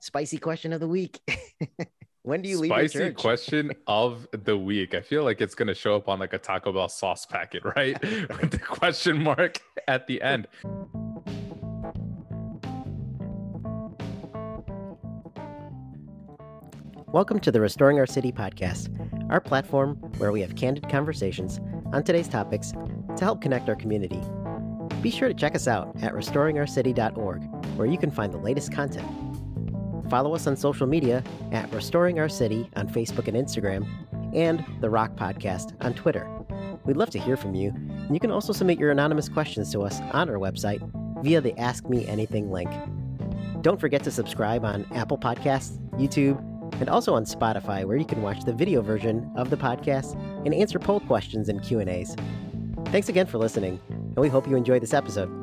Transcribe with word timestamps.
spicy 0.00 0.38
question 0.38 0.72
of 0.72 0.80
the 0.80 0.88
week. 0.88 1.20
when 2.22 2.42
do 2.42 2.48
you 2.48 2.58
leave 2.58 2.70
spicy 2.70 3.12
question 3.12 3.70
of 3.86 4.26
the 4.32 4.56
week? 4.56 4.94
I 4.94 5.02
feel 5.02 5.24
like 5.24 5.40
it's 5.40 5.54
gonna 5.54 5.74
show 5.74 5.94
up 5.94 6.08
on 6.08 6.18
like 6.18 6.32
a 6.32 6.38
Taco 6.38 6.72
Bell 6.72 6.88
sauce 6.88 7.26
packet, 7.26 7.62
right? 7.76 8.00
With 8.40 8.50
the 8.50 8.58
question 8.58 9.22
mark 9.22 9.60
at 9.86 10.06
the 10.06 10.20
end. 10.22 10.48
Welcome 17.12 17.40
to 17.40 17.50
the 17.50 17.60
Restoring 17.60 17.98
Our 17.98 18.06
City 18.06 18.30
podcast, 18.30 18.88
our 19.30 19.40
platform 19.40 19.96
where 20.18 20.30
we 20.30 20.40
have 20.42 20.54
candid 20.54 20.88
conversations 20.88 21.60
on 21.92 22.04
today's 22.04 22.28
topics 22.28 22.70
to 22.70 23.24
help 23.24 23.42
connect 23.42 23.68
our 23.68 23.74
community. 23.74 24.22
Be 25.02 25.10
sure 25.10 25.26
to 25.26 25.34
check 25.34 25.56
us 25.56 25.66
out 25.66 25.94
at 26.02 26.12
restoringourcity.org, 26.12 27.42
where 27.76 27.88
you 27.88 27.98
can 27.98 28.12
find 28.12 28.32
the 28.32 28.38
latest 28.38 28.72
content. 28.72 29.29
Follow 30.10 30.34
us 30.34 30.48
on 30.48 30.56
social 30.56 30.88
media 30.88 31.22
at 31.52 31.72
Restoring 31.72 32.18
Our 32.18 32.28
City 32.28 32.68
on 32.74 32.88
Facebook 32.88 33.28
and 33.28 33.36
Instagram, 33.36 33.86
and 34.34 34.64
The 34.80 34.90
Rock 34.90 35.14
Podcast 35.14 35.74
on 35.84 35.94
Twitter. 35.94 36.28
We'd 36.84 36.96
love 36.96 37.10
to 37.10 37.18
hear 37.20 37.36
from 37.36 37.54
you, 37.54 37.70
and 37.70 38.12
you 38.12 38.18
can 38.18 38.32
also 38.32 38.52
submit 38.52 38.80
your 38.80 38.90
anonymous 38.90 39.28
questions 39.28 39.70
to 39.70 39.82
us 39.82 40.00
on 40.12 40.28
our 40.28 40.36
website 40.36 40.80
via 41.22 41.40
the 41.40 41.56
Ask 41.58 41.88
Me 41.88 42.06
Anything 42.08 42.50
link. 42.50 42.70
Don't 43.60 43.80
forget 43.80 44.02
to 44.02 44.10
subscribe 44.10 44.64
on 44.64 44.84
Apple 44.92 45.18
Podcasts, 45.18 45.78
YouTube, 45.92 46.40
and 46.80 46.88
also 46.88 47.14
on 47.14 47.24
Spotify 47.24 47.84
where 47.84 47.96
you 47.96 48.04
can 48.04 48.22
watch 48.22 48.44
the 48.44 48.52
video 48.52 48.82
version 48.82 49.30
of 49.36 49.50
the 49.50 49.56
podcast 49.56 50.14
and 50.44 50.52
answer 50.52 50.80
poll 50.80 51.00
questions 51.00 51.48
and 51.48 51.62
Q&As. 51.62 52.16
Thanks 52.86 53.08
again 53.08 53.26
for 53.26 53.38
listening, 53.38 53.78
and 53.88 54.16
we 54.16 54.28
hope 54.28 54.48
you 54.48 54.56
enjoyed 54.56 54.82
this 54.82 54.94
episode. 54.94 55.39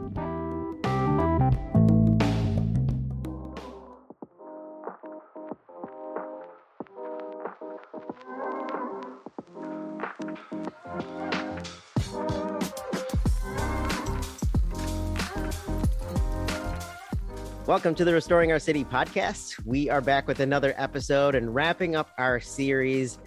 Welcome 17.68 17.96
to 17.96 18.06
the 18.06 18.14
Restoring 18.14 18.54
Our 18.54 18.60
City 18.60 18.86
podcast. 18.86 19.62
We 19.66 19.90
are 19.90 20.00
back 20.00 20.26
with 20.26 20.40
another 20.40 20.74
episode 20.78 21.36
and 21.36 21.54
wrapping 21.54 21.98
up 21.98 22.12
our 22.18 22.40
series. 22.40 23.20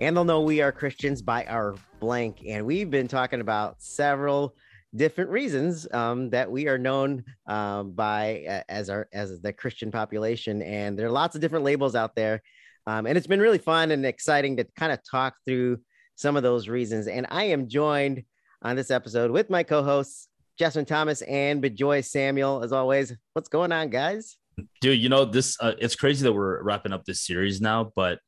And 0.00 0.16
they'll 0.16 0.24
know 0.24 0.40
we 0.40 0.62
are 0.62 0.72
Christians 0.72 1.20
by 1.20 1.44
our 1.44 1.74
blank. 2.00 2.42
And 2.48 2.64
we've 2.64 2.90
been 2.90 3.06
talking 3.06 3.42
about 3.42 3.82
several 3.82 4.56
different 4.96 5.28
reasons 5.28 5.86
um, 5.92 6.30
that 6.30 6.50
we 6.50 6.68
are 6.68 6.78
known 6.78 7.22
um, 7.46 7.92
by 7.92 8.46
uh, 8.48 8.62
as 8.70 8.88
our 8.88 9.10
as 9.12 9.42
the 9.42 9.52
Christian 9.52 9.90
population. 9.90 10.62
And 10.62 10.98
there 10.98 11.06
are 11.06 11.12
lots 11.12 11.34
of 11.34 11.42
different 11.42 11.66
labels 11.66 11.94
out 11.94 12.14
there. 12.16 12.40
Um, 12.86 13.04
and 13.04 13.18
it's 13.18 13.26
been 13.26 13.40
really 13.40 13.58
fun 13.58 13.90
and 13.90 14.06
exciting 14.06 14.56
to 14.56 14.64
kind 14.74 14.92
of 14.92 15.00
talk 15.04 15.34
through 15.44 15.80
some 16.14 16.38
of 16.38 16.42
those 16.42 16.66
reasons. 16.66 17.08
And 17.08 17.26
I 17.28 17.44
am 17.44 17.68
joined 17.68 18.22
on 18.62 18.74
this 18.74 18.90
episode 18.90 19.30
with 19.30 19.50
my 19.50 19.62
co-hosts 19.62 20.28
Jeswin 20.60 20.86
Thomas 20.86 21.22
and 21.22 21.62
Bejoy 21.62 22.04
Samuel. 22.04 22.62
As 22.62 22.72
always, 22.72 23.12
what's 23.32 23.48
going 23.48 23.72
on, 23.72 23.90
guys? 23.90 24.36
Dude, 24.80 25.00
you 25.00 25.08
know 25.08 25.24
this. 25.24 25.56
Uh, 25.60 25.72
it's 25.78 25.96
crazy 25.96 26.22
that 26.24 26.32
we're 26.32 26.62
wrapping 26.62 26.92
up 26.92 27.04
this 27.04 27.24
series 27.24 27.60
now, 27.60 27.90
but 27.96 28.18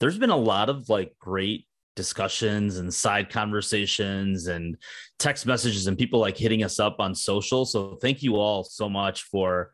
there's 0.00 0.18
been 0.18 0.30
a 0.30 0.36
lot 0.36 0.68
of 0.68 0.88
like 0.88 1.14
great 1.18 1.66
discussions 1.96 2.78
and 2.78 2.92
side 2.92 3.30
conversations 3.30 4.46
and 4.48 4.76
text 5.18 5.46
messages 5.46 5.86
and 5.86 5.98
people 5.98 6.20
like 6.20 6.36
hitting 6.36 6.64
us 6.64 6.80
up 6.80 6.96
on 6.98 7.14
social. 7.14 7.64
So 7.64 7.96
thank 8.00 8.22
you 8.22 8.36
all 8.36 8.64
so 8.64 8.88
much 8.88 9.22
for 9.24 9.72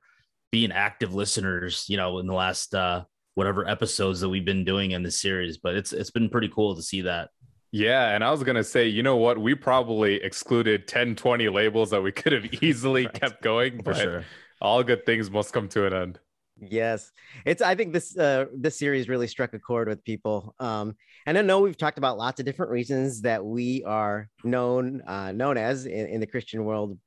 being 0.52 0.72
active 0.72 1.14
listeners. 1.14 1.84
You 1.88 1.96
know, 1.96 2.18
in 2.18 2.26
the 2.26 2.34
last 2.34 2.74
uh, 2.74 3.04
whatever 3.34 3.68
episodes 3.68 4.20
that 4.20 4.28
we've 4.28 4.44
been 4.44 4.64
doing 4.64 4.90
in 4.92 5.02
this 5.02 5.20
series, 5.20 5.58
but 5.58 5.74
it's 5.74 5.92
it's 5.92 6.10
been 6.10 6.28
pretty 6.28 6.48
cool 6.48 6.76
to 6.76 6.82
see 6.82 7.02
that. 7.02 7.30
Yeah, 7.72 8.14
and 8.14 8.24
I 8.24 8.30
was 8.30 8.42
gonna 8.42 8.64
say, 8.64 8.88
you 8.88 9.02
know 9.02 9.16
what? 9.16 9.38
We 9.38 9.54
probably 9.54 10.16
excluded 10.16 10.88
10, 10.88 11.14
20 11.14 11.48
labels 11.48 11.90
that 11.90 12.02
we 12.02 12.12
could 12.12 12.32
have 12.32 12.52
easily 12.62 13.06
right. 13.06 13.20
kept 13.20 13.42
going, 13.42 13.80
but 13.84 13.96
sure. 13.96 14.24
all 14.60 14.82
good 14.82 15.06
things 15.06 15.30
must 15.30 15.52
come 15.52 15.68
to 15.68 15.86
an 15.86 15.92
end. 15.92 16.18
Yes, 16.60 17.10
it's. 17.46 17.62
I 17.62 17.74
think 17.74 17.92
this 17.94 18.16
uh, 18.16 18.46
this 18.54 18.78
series 18.78 19.08
really 19.08 19.26
struck 19.26 19.54
a 19.54 19.58
chord 19.58 19.88
with 19.88 20.04
people. 20.04 20.54
Um, 20.58 20.94
and 21.24 21.38
I 21.38 21.42
know 21.42 21.60
we've 21.60 21.76
talked 21.76 21.96
about 21.96 22.18
lots 22.18 22.38
of 22.38 22.44
different 22.44 22.72
reasons 22.72 23.22
that 23.22 23.44
we 23.44 23.82
are 23.84 24.28
known 24.44 25.00
uh, 25.06 25.32
known 25.32 25.56
as 25.56 25.86
in, 25.86 26.06
in 26.06 26.20
the 26.20 26.26
Christian 26.26 26.64
world, 26.64 26.98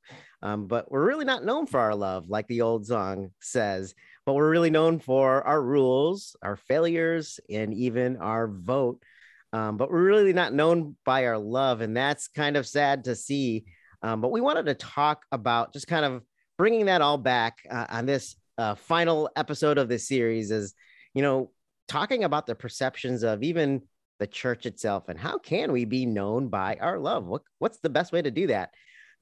um, 0.41 0.66
but 0.66 0.91
we're 0.91 1.06
really 1.06 1.25
not 1.25 1.46
known 1.46 1.68
for 1.68 1.79
our 1.79 1.94
love, 1.94 2.29
like 2.29 2.47
the 2.47 2.62
old 2.62 2.88
song 2.88 3.29
says. 3.41 3.94
But 4.25 4.34
we're 4.34 4.50
really 4.50 4.72
known 4.72 5.00
for 5.00 5.46
our 5.46 5.62
rules, 5.62 6.35
our 6.41 6.56
failures, 6.56 7.40
and 7.50 7.73
even 7.73 8.18
our 8.18 8.47
vote 8.47 9.03
um, 9.53 9.78
but 9.78 9.91
we're 9.91 10.03
really 10.03 10.34
not 10.34 10.53
known 10.53 10.96
by 11.06 11.28
our 11.28 11.38
love, 11.38 11.81
and 11.81 11.96
that's 11.96 12.28
kind 12.28 12.58
of 12.58 12.68
sad 12.68 13.03
to 13.06 13.16
see. 13.16 13.66
Um, 14.02 14.19
but 14.19 14.31
we 14.31 14.41
wanted 14.41 14.66
to 14.66 14.74
talk 14.74 15.24
about 15.31 15.72
just 15.72 15.88
kind 15.88 16.03
of 16.03 16.24
bringing 16.58 16.88
that 16.88 17.02
all 17.02 17.19
back 17.19 17.59
uh, 17.69 17.86
on 17.88 18.08
this 18.08 18.36
uh, 18.58 18.75
final 18.75 19.30
episode 19.36 19.78
of 19.78 19.88
this 19.88 20.08
series, 20.08 20.50
is 20.50 20.74
you 21.14 21.22
know 21.22 21.52
talking 21.88 22.24
about 22.24 22.47
the 22.47 22.56
perceptions 22.56 23.24
of 23.24 23.44
even 23.44 23.84
the 24.19 24.28
church 24.28 24.66
itself 24.66 25.09
and 25.09 25.19
how 25.19 25.38
can 25.38 25.72
we 25.72 25.85
be 25.85 26.06
known 26.06 26.47
by 26.50 26.75
our 26.81 27.00
love? 27.00 27.25
What 27.25 27.44
what's 27.59 27.80
the 27.80 27.90
best 27.90 28.12
way 28.12 28.24
to 28.24 28.31
do 28.31 28.47
that? 28.47 28.72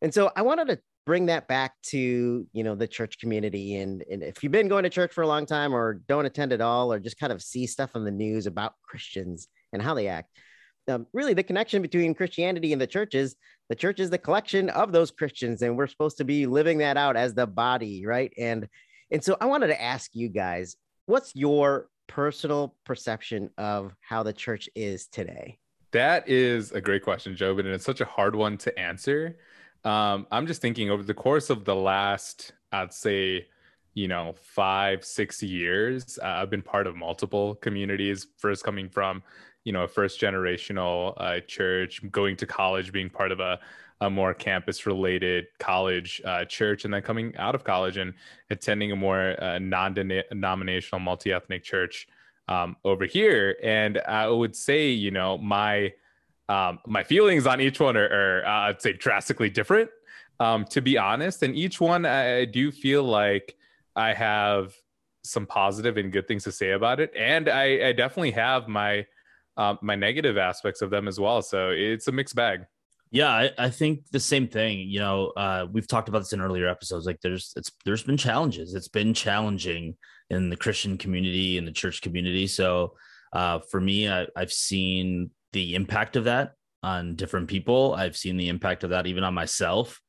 And 0.02 0.14
so 0.14 0.32
I 0.36 0.44
wanted 0.44 0.68
to 0.70 0.80
bring 1.06 1.26
that 1.26 1.48
back 1.48 1.74
to 1.82 2.48
you 2.54 2.64
know 2.64 2.76
the 2.76 2.88
church 2.88 3.20
community 3.20 3.76
and, 3.76 4.04
and 4.10 4.24
if 4.24 4.44
you've 4.44 4.52
been 4.52 4.68
going 4.68 4.84
to 4.84 4.90
church 4.90 5.12
for 5.12 5.24
a 5.24 5.28
long 5.28 5.46
time 5.46 5.74
or 5.74 5.96
don't 6.08 6.26
attend 6.26 6.54
at 6.54 6.62
all 6.62 6.94
or 6.94 7.00
just 7.00 7.20
kind 7.20 7.34
of 7.34 7.42
see 7.42 7.66
stuff 7.66 7.90
on 7.96 8.06
the 8.06 8.12
news 8.12 8.46
about 8.46 8.76
christians 8.88 9.48
and 9.74 9.82
how 9.82 9.94
they 9.94 10.08
act. 10.08 10.30
Um, 10.88 11.08
really, 11.14 11.34
the 11.34 11.44
connection 11.44 11.82
between 11.82 12.16
Christianity 12.16 12.74
and 12.74 12.82
the 12.82 12.88
church 12.88 13.14
is 13.14 13.36
the 13.70 13.76
church 13.76 14.00
is 14.00 14.10
the 14.10 14.18
collection 14.18 14.70
of 14.70 14.92
those 14.92 15.12
Christians, 15.12 15.62
and 15.62 15.78
we're 15.78 15.88
supposed 15.88 16.18
to 16.18 16.26
be 16.26 16.46
living 16.46 16.80
that 16.80 16.98
out 16.98 17.16
as 17.16 17.34
the 17.34 17.48
body, 17.48 18.06
right? 18.06 18.34
And 18.38 18.68
and 19.12 19.24
so 19.24 19.38
I 19.40 19.46
wanted 19.46 19.68
to 19.68 19.82
ask 19.82 20.12
you 20.14 20.30
guys, 20.30 20.76
what's 21.06 21.36
your 21.36 21.88
personal 22.08 22.76
perception 22.86 23.50
of 23.58 23.94
how 24.02 24.24
the 24.24 24.34
church 24.34 24.70
is 24.76 25.08
today? 25.08 25.60
That 25.92 26.28
is 26.28 26.72
a 26.72 26.82
great 26.82 27.04
question, 27.04 27.36
Joe, 27.36 27.58
and 27.58 27.68
it's 27.68 27.86
such 27.86 28.02
a 28.02 28.06
hard 28.06 28.36
one 28.36 28.58
to 28.60 28.80
answer. 28.80 29.38
Um, 29.84 30.28
I'm 30.32 30.48
just 30.48 30.62
thinking 30.62 30.90
over 30.90 31.04
the 31.04 31.14
course 31.14 31.50
of 31.50 31.66
the 31.66 31.76
last, 31.76 32.54
I'd 32.72 32.94
say, 32.94 33.48
you 33.94 34.08
know, 34.08 34.36
five, 34.42 35.04
six 35.04 35.44
years, 35.44 36.18
uh, 36.24 36.28
I've 36.28 36.50
been 36.50 36.62
part 36.62 36.88
of 36.88 36.96
multiple 36.96 37.56
communities. 37.56 38.28
First, 38.38 38.64
coming 38.64 38.88
from 38.88 39.22
you 39.64 39.72
know 39.72 39.84
a 39.84 39.88
first 39.88 40.20
generational 40.20 41.14
uh, 41.18 41.40
church 41.48 42.02
going 42.12 42.36
to 42.38 42.46
college 42.46 42.92
being 42.92 43.10
part 43.10 43.32
of 43.32 43.40
a, 43.40 43.60
a 44.02 44.10
more 44.10 44.34
campus 44.34 44.86
related 44.86 45.46
college 45.60 46.22
uh, 46.26 46.44
church 46.46 46.86
and 46.86 46.94
then 46.94 47.02
coming 47.02 47.36
out 47.38 47.56
of 47.56 47.64
college 47.64 47.98
and 47.98 48.14
attending 48.50 48.92
a 48.92 48.96
more 48.96 49.42
uh, 49.42 49.60
non-denominational 49.60 51.00
multi-ethnic 51.00 51.64
church 51.64 52.08
um, 52.48 52.76
over 52.84 53.06
here. 53.06 53.56
And 53.64 54.00
i 54.08 54.28
would 54.28 54.56
say 54.56 54.90
you 54.90 55.12
know 55.12 55.38
my 55.38 55.94
um, 56.50 56.80
my 56.86 57.04
feelings 57.04 57.48
on 57.48 57.62
each 57.62 57.80
one 57.80 57.96
are, 57.96 58.10
are 58.10 58.46
uh, 58.46 58.70
i'd 58.70 58.82
say 58.82 58.94
drastically 58.94 59.50
different. 59.50 59.90
Um, 60.40 60.66
to 60.72 60.82
be 60.82 60.98
honest 60.98 61.44
and 61.44 61.56
each 61.56 61.80
one 61.80 62.04
i 62.04 62.46
do 62.46 62.72
feel 62.72 63.04
like 63.04 63.56
i 63.96 64.12
have 64.12 64.74
some 65.24 65.46
positive 65.46 65.98
and 65.98 66.12
good 66.12 66.28
things 66.28 66.46
to 66.46 66.52
say 66.52 66.72
about 66.72 67.00
it. 67.00 67.14
And 67.16 67.48
i, 67.48 67.90
I 67.90 67.92
definitely 67.92 68.32
have 68.32 68.68
my 68.68 69.06
uh, 69.58 69.76
my 69.82 69.96
negative 69.96 70.38
aspects 70.38 70.82
of 70.82 70.90
them 70.90 71.08
as 71.08 71.20
well. 71.20 71.42
So 71.42 71.70
it's 71.70 72.08
a 72.08 72.12
mixed 72.12 72.36
bag. 72.36 72.62
Yeah, 73.12 73.30
I, 73.30 73.52
I, 73.58 73.70
think 73.70 74.10
the 74.12 74.22
same 74.22 74.48
thing. 74.48 74.80
You 74.88 75.00
know, 75.00 75.34
uh, 75.36 75.68
we've 75.70 75.88
talked 75.88 76.08
about 76.08 76.20
this 76.20 76.32
in 76.32 76.40
earlier 76.40 76.70
episodes. 76.70 77.06
Like, 77.06 77.20
there's 77.20 77.52
it's 77.58 77.70
there's 77.84 78.04
been 78.04 78.16
challenges. 78.16 78.74
It's 78.74 78.88
been 78.88 79.14
challenging 79.14 79.98
in 80.30 80.50
the 80.50 80.56
Christian 80.56 80.98
community 80.98 81.58
and 81.58 81.68
the 81.68 81.74
church 81.74 82.02
community. 82.02 82.48
So, 82.48 82.96
uh, 83.34 83.60
for 83.70 83.82
me, 83.82 84.10
I, 84.10 84.28
I've 84.38 84.54
seen 84.54 85.32
the 85.52 85.76
impact 85.76 86.16
of 86.16 86.24
that 86.24 86.54
on 86.84 87.16
different 87.16 87.50
people. 87.50 87.94
I've 87.94 88.16
seen 88.16 88.38
the 88.38 88.48
impact 88.48 88.86
of 88.86 88.92
that 88.92 89.08
even 89.08 89.26
on 89.26 89.34
myself. 89.34 90.00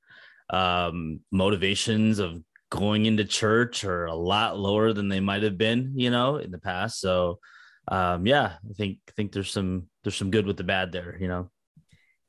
Um, 0.51 1.21
motivations 1.33 2.21
of 2.21 2.41
going 2.71 3.07
into 3.07 3.25
church 3.25 3.85
are 3.85 4.07
a 4.07 4.15
lot 4.15 4.59
lower 4.59 4.93
than 4.93 5.09
they 5.09 5.21
might 5.21 5.43
have 5.43 5.59
been, 5.59 5.93
you 5.97 6.11
know, 6.11 6.37
in 6.37 6.53
the 6.53 6.59
past. 6.59 7.01
So, 7.01 7.41
um, 7.89 8.27
yeah, 8.27 8.55
I 8.69 8.73
think 8.75 8.99
I 9.09 9.13
think 9.13 9.33
there's 9.33 9.51
some 9.51 9.89
there's 10.05 10.17
some 10.17 10.31
good 10.31 10.47
with 10.47 10.57
the 10.57 10.65
bad 10.65 10.93
there, 10.93 11.17
you 11.21 11.29
know. 11.29 11.51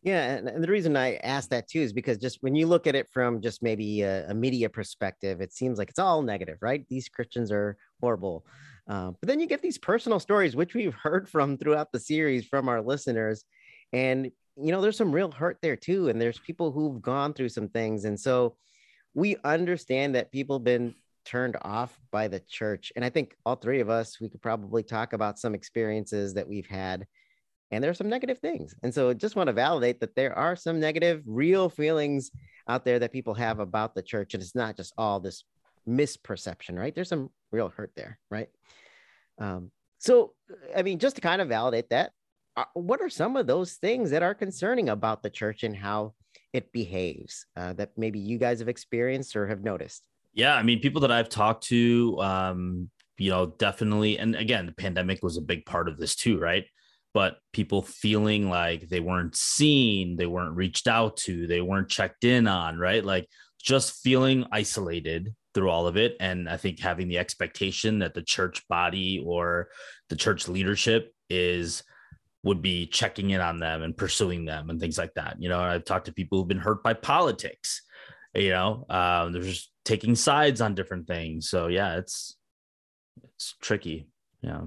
Yeah, 0.01 0.35
and, 0.35 0.61
the 0.61 0.67
reason 0.67 0.97
I 0.97 1.15
asked 1.17 1.51
that 1.51 1.69
too 1.69 1.79
is 1.79 1.93
because 1.93 2.17
just 2.17 2.39
when 2.41 2.55
you 2.55 2.67
look 2.67 2.87
at 2.87 2.95
it 2.95 3.07
from 3.11 3.41
just 3.41 3.63
maybe 3.63 4.01
a, 4.01 4.29
a 4.29 4.33
media 4.33 4.69
perspective, 4.69 5.39
it 5.39 5.53
seems 5.53 5.77
like 5.77 5.89
it's 5.89 5.99
all 5.99 6.21
negative, 6.21 6.57
right? 6.61 6.85
These 6.89 7.07
Christians 7.07 7.51
are 7.51 7.77
horrible. 8.01 8.45
Uh, 8.85 9.11
but 9.21 9.27
then 9.29 9.39
you 9.39 9.47
get 9.47 9.61
these 9.61 9.77
personal 9.77 10.19
stories, 10.19 10.57
which 10.57 10.73
we've 10.73 10.93
heard 11.03 11.29
from 11.29 11.57
throughout 11.57 11.91
the 11.91 11.99
series 11.99 12.45
from 12.45 12.67
our 12.67 12.81
listeners, 12.81 13.45
and 13.93 14.31
you 14.55 14.71
know 14.71 14.81
there's 14.81 14.97
some 14.97 15.11
real 15.11 15.31
hurt 15.31 15.59
there 15.61 15.77
too, 15.77 16.09
and 16.09 16.19
there's 16.19 16.39
people 16.39 16.71
who've 16.71 17.01
gone 17.01 17.33
through 17.33 17.49
some 17.49 17.69
things, 17.69 18.05
and 18.05 18.19
so 18.19 18.57
we 19.13 19.37
understand 19.43 20.15
that 20.15 20.31
people 20.31 20.57
have 20.57 20.63
been 20.63 20.95
turned 21.25 21.57
off 21.61 21.97
by 22.11 22.27
the 22.27 22.39
church. 22.39 22.91
And 22.95 23.03
I 23.03 23.09
think 23.09 23.35
all 23.45 23.55
three 23.55 23.79
of 23.79 23.89
us, 23.89 24.19
we 24.19 24.29
could 24.29 24.41
probably 24.41 24.83
talk 24.83 25.13
about 25.13 25.39
some 25.39 25.55
experiences 25.55 26.33
that 26.33 26.47
we've 26.47 26.67
had. 26.67 27.05
And 27.71 27.83
there 27.83 27.89
are 27.89 27.95
some 27.95 28.09
negative 28.09 28.39
things. 28.39 28.75
And 28.83 28.93
so 28.93 29.13
just 29.13 29.35
want 29.35 29.47
to 29.47 29.53
validate 29.53 29.99
that 30.01 30.15
there 30.15 30.37
are 30.37 30.55
some 30.55 30.79
negative, 30.79 31.23
real 31.25 31.69
feelings 31.69 32.29
out 32.67 32.85
there 32.85 32.99
that 32.99 33.11
people 33.11 33.33
have 33.33 33.59
about 33.59 33.95
the 33.95 34.03
church. 34.03 34.33
And 34.33 34.43
it's 34.43 34.55
not 34.55 34.77
just 34.77 34.93
all 34.97 35.19
this 35.19 35.43
misperception, 35.87 36.77
right? 36.77 36.93
There's 36.93 37.09
some 37.09 37.29
real 37.51 37.69
hurt 37.69 37.91
there, 37.95 38.19
right? 38.29 38.49
Um, 39.39 39.71
so, 39.97 40.33
I 40.75 40.83
mean, 40.83 40.99
just 40.99 41.15
to 41.15 41.21
kind 41.21 41.41
of 41.41 41.47
validate 41.47 41.89
that, 41.89 42.11
uh, 42.55 42.65
what 42.73 43.01
are 43.01 43.09
some 43.09 43.35
of 43.35 43.47
those 43.47 43.73
things 43.73 44.11
that 44.11 44.21
are 44.21 44.35
concerning 44.35 44.89
about 44.89 45.23
the 45.23 45.29
church 45.29 45.63
and 45.63 45.75
how 45.75 46.13
it 46.51 46.71
behaves 46.71 47.45
uh, 47.55 47.73
that 47.73 47.91
maybe 47.97 48.19
you 48.19 48.37
guys 48.37 48.59
have 48.59 48.69
experienced 48.69 49.35
or 49.35 49.47
have 49.47 49.63
noticed? 49.63 50.03
Yeah, 50.33 50.55
I 50.55 50.63
mean, 50.63 50.79
people 50.79 51.01
that 51.01 51.11
I've 51.11 51.29
talked 51.29 51.65
to, 51.65 52.19
um, 52.19 52.89
you 53.17 53.29
know, 53.29 53.47
definitely, 53.57 54.17
and 54.17 54.35
again, 54.35 54.65
the 54.65 54.71
pandemic 54.71 55.21
was 55.21 55.37
a 55.37 55.41
big 55.41 55.65
part 55.65 55.87
of 55.87 55.97
this 55.97 56.15
too, 56.15 56.39
right? 56.39 56.65
But 57.13 57.37
people 57.51 57.83
feeling 57.83 58.49
like 58.49 58.89
they 58.89 58.99
weren't 58.99 59.35
seen, 59.35 60.15
they 60.15 60.25
weren't 60.25 60.55
reached 60.55 60.87
out 60.87 61.17
to, 61.17 61.45
they 61.45 61.61
weren't 61.61 61.89
checked 61.89 62.23
in 62.23 62.47
on, 62.47 62.79
right? 62.79 63.05
Like 63.05 63.27
just 63.61 64.01
feeling 64.01 64.45
isolated 64.51 65.35
through 65.53 65.69
all 65.69 65.85
of 65.85 65.97
it. 65.97 66.17
And 66.19 66.49
I 66.49 66.57
think 66.57 66.79
having 66.79 67.07
the 67.07 67.19
expectation 67.19 67.99
that 67.99 68.15
the 68.15 68.23
church 68.23 68.67
body 68.67 69.23
or 69.23 69.69
the 70.09 70.15
church 70.15 70.47
leadership 70.47 71.13
is 71.29 71.83
would 72.43 72.61
be 72.61 72.87
checking 72.87 73.29
in 73.29 73.39
on 73.39 73.59
them 73.59 73.83
and 73.83 73.95
pursuing 73.95 74.45
them 74.45 74.69
and 74.69 74.79
things 74.79 74.97
like 74.97 75.13
that. 75.13 75.37
You 75.39 75.49
know, 75.49 75.59
I've 75.59 75.85
talked 75.85 76.07
to 76.07 76.13
people 76.13 76.39
who've 76.39 76.47
been 76.47 76.57
hurt 76.57 76.83
by 76.83 76.93
politics. 76.93 77.83
You 78.33 78.49
know, 78.49 78.85
um, 78.89 79.31
they're 79.31 79.43
just 79.43 79.71
taking 79.85 80.15
sides 80.15 80.61
on 80.61 80.75
different 80.75 81.07
things. 81.07 81.49
So 81.49 81.67
yeah, 81.67 81.97
it's 81.97 82.37
it's 83.23 83.55
tricky. 83.61 84.07
Yeah. 84.41 84.61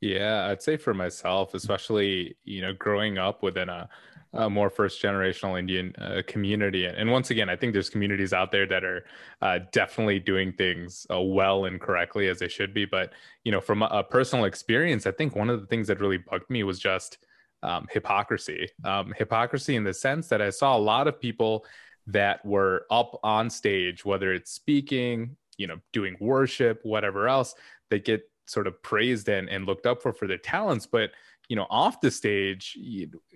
Yeah, 0.00 0.48
I'd 0.50 0.62
say 0.62 0.76
for 0.76 0.92
myself, 0.92 1.54
especially 1.54 2.36
you 2.44 2.60
know, 2.60 2.74
growing 2.74 3.16
up 3.16 3.42
within 3.42 3.70
a, 3.70 3.88
a 4.34 4.50
more 4.50 4.68
first 4.68 5.02
generational 5.02 5.58
Indian 5.58 5.94
uh, 5.96 6.20
community, 6.26 6.84
and 6.84 7.10
once 7.10 7.30
again, 7.30 7.48
I 7.48 7.56
think 7.56 7.72
there's 7.72 7.88
communities 7.88 8.34
out 8.34 8.52
there 8.52 8.66
that 8.66 8.84
are 8.84 9.06
uh, 9.40 9.60
definitely 9.72 10.18
doing 10.18 10.52
things 10.52 11.06
uh, 11.10 11.20
well 11.20 11.64
and 11.64 11.80
correctly 11.80 12.28
as 12.28 12.38
they 12.38 12.48
should 12.48 12.74
be. 12.74 12.84
But 12.84 13.14
you 13.44 13.52
know, 13.52 13.60
from 13.60 13.82
a, 13.82 13.86
a, 13.86 14.04
personal 14.04 14.44
experience, 14.44 15.06
I 15.06 15.12
think 15.12 15.34
one 15.34 15.48
of 15.48 15.60
the 15.60 15.66
things 15.66 15.86
that 15.88 16.00
really 16.00 16.18
bugged 16.18 16.50
me 16.50 16.62
was 16.62 16.78
just 16.78 17.16
um, 17.62 17.86
hypocrisy. 17.90 18.68
Um, 18.84 19.14
hypocrisy 19.16 19.76
in 19.76 19.84
the 19.84 19.94
sense 19.94 20.28
that 20.28 20.42
I 20.42 20.50
saw 20.50 20.76
a 20.76 20.78
lot 20.78 21.08
of 21.08 21.18
people 21.18 21.64
that 22.06 22.44
were 22.44 22.86
up 22.90 23.18
on 23.22 23.50
stage, 23.50 24.04
whether 24.04 24.32
it's 24.32 24.52
speaking, 24.52 25.36
you 25.56 25.66
know, 25.66 25.78
doing 25.92 26.16
worship, 26.20 26.80
whatever 26.82 27.28
else, 27.28 27.54
they 27.90 27.98
get 27.98 28.22
sort 28.46 28.66
of 28.66 28.80
praised 28.82 29.28
and, 29.28 29.48
and 29.48 29.66
looked 29.66 29.86
up 29.86 30.02
for 30.02 30.12
for 30.12 30.26
their 30.26 30.38
talents. 30.38 30.86
But, 30.86 31.10
you 31.48 31.56
know, 31.56 31.66
off 31.70 32.00
the 32.00 32.10
stage, 32.10 32.78